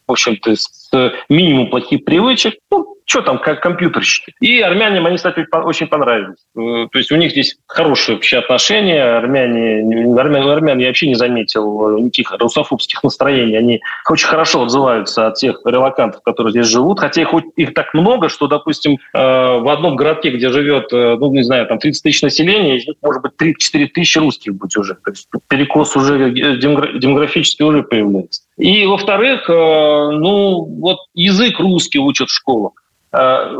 в 0.06 0.12
общем-то, 0.12 0.54
с 0.54 0.92
минимум 1.30 1.70
плохих 1.70 2.04
привычек, 2.04 2.56
ну, 2.70 2.93
что 3.06 3.22
там, 3.22 3.40
как 3.40 3.62
компьютерщики. 3.62 4.34
И 4.40 4.62
армянам 4.62 5.06
они, 5.06 5.18
кстати, 5.18 5.46
очень 5.52 5.88
понравились. 5.88 6.38
Э, 6.56 6.88
то 6.92 6.98
есть 6.98 7.12
у 7.12 7.16
них 7.16 7.32
здесь 7.32 7.58
хорошие 7.68 8.16
вообще 8.16 8.38
отношения. 8.38 9.04
Армяне, 9.04 10.18
армян, 10.18 10.50
армян 10.50 10.80
я 10.80 10.88
вообще 10.88 11.08
не 11.08 11.16
заметил 11.16 11.98
никаких 11.98 12.32
русофобских 12.32 13.04
настроений. 13.04 13.58
Они 13.58 13.82
очень 14.10 14.28
хорошо 14.28 14.64
отзываются 14.64 15.28
от 15.28 15.36
тех 15.36 15.62
релакантов, 15.66 16.22
которые 16.22 16.52
здесь 16.52 16.68
живут. 16.68 17.00
Хотя 17.00 17.22
их, 17.22 17.30
их 17.56 17.74
так 17.74 17.94
много, 17.94 18.30
что, 18.30 18.48
допустим, 18.48 18.94
э, 18.94 18.98
в 19.18 19.70
одном 19.72 19.96
городке, 19.96 20.32
где 20.32 20.50
живет, 20.50 20.92
э, 20.94 21.16
ну, 21.20 21.32
не 21.32 21.44
знаю, 21.44 21.68
там 21.68 21.80
30 21.80 22.04
тысяч 22.04 22.22
населения, 22.22 22.82
может 23.02 23.22
быть 23.22 23.34
3-4 23.38 23.88
тысячи 23.88 24.18
русских 24.18 24.56
быть 24.56 24.76
уже. 24.78 24.96
То 24.96 25.12
есть 25.12 25.28
перекос 25.48 25.96
уже 25.96 26.32
демографически 26.32 27.64
уже 27.64 27.84
появляется. 27.84 28.44
И, 28.58 28.86
во-вторых, 28.86 29.50
ну, 29.50 30.66
вот 30.80 30.98
язык 31.14 31.60
русский 31.60 32.00
учат 32.00 32.30
в 32.30 32.34
школах. 32.34 32.74
Э, 33.14 33.56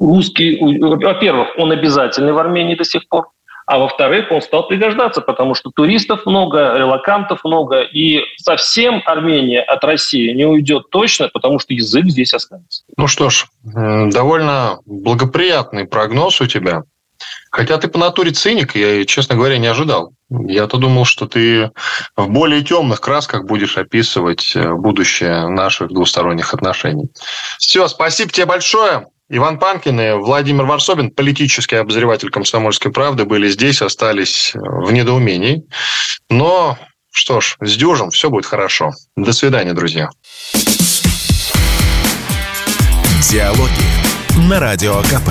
русский, 0.00 0.58
во-первых, 0.80 1.48
он 1.56 1.70
обязательный 1.70 2.32
в 2.32 2.38
Армении 2.38 2.74
до 2.74 2.84
сих 2.84 3.08
пор, 3.08 3.28
а 3.66 3.78
во-вторых, 3.78 4.30
он 4.30 4.42
стал 4.42 4.66
пригождаться, 4.66 5.20
потому 5.20 5.54
что 5.54 5.70
туристов 5.70 6.26
много, 6.26 6.76
релакантов 6.76 7.44
много, 7.44 7.82
и 7.82 8.20
совсем 8.36 9.02
Армения 9.06 9.60
от 9.60 9.84
России 9.84 10.32
не 10.32 10.44
уйдет 10.44 10.90
точно, 10.90 11.28
потому 11.32 11.60
что 11.60 11.72
язык 11.72 12.06
здесь 12.06 12.34
останется. 12.34 12.82
Ну 12.96 13.06
что 13.06 13.30
ж, 13.30 13.46
довольно 13.64 14.78
благоприятный 14.84 15.86
прогноз 15.86 16.40
у 16.40 16.46
тебя. 16.46 16.82
Хотя 17.50 17.78
ты 17.78 17.88
по 17.88 17.98
натуре 17.98 18.30
циник, 18.30 18.74
я, 18.74 19.04
честно 19.04 19.34
говоря, 19.34 19.58
не 19.58 19.66
ожидал. 19.66 20.12
Я-то 20.30 20.78
думал, 20.78 21.04
что 21.04 21.26
ты 21.26 21.70
в 22.16 22.28
более 22.28 22.62
темных 22.62 23.00
красках 23.00 23.44
будешь 23.44 23.76
описывать 23.76 24.52
э, 24.54 24.72
будущее 24.72 25.48
наших 25.48 25.88
двусторонних 25.88 26.54
отношений. 26.54 27.10
Все, 27.58 27.86
спасибо 27.88 28.30
тебе 28.30 28.46
большое. 28.46 29.06
Иван 29.28 29.58
Панкин 29.58 30.00
и 30.00 30.12
Владимир 30.12 30.64
Варсобин, 30.64 31.10
политический 31.10 31.76
обозреватель 31.76 32.30
«Комсомольской 32.30 32.92
правды», 32.92 33.24
были 33.24 33.48
здесь, 33.48 33.80
остались 33.80 34.52
в 34.54 34.92
недоумении. 34.92 35.64
Но, 36.28 36.78
что 37.10 37.40
ж, 37.40 37.56
с 37.60 37.76
дюжем 37.76 38.10
все 38.10 38.28
будет 38.28 38.44
хорошо. 38.44 38.90
До 39.16 39.32
свидания, 39.32 39.72
друзья. 39.72 40.10
Диалоги 43.30 44.02
на 44.50 44.60
Радио 44.60 45.00
КП. 45.02 45.30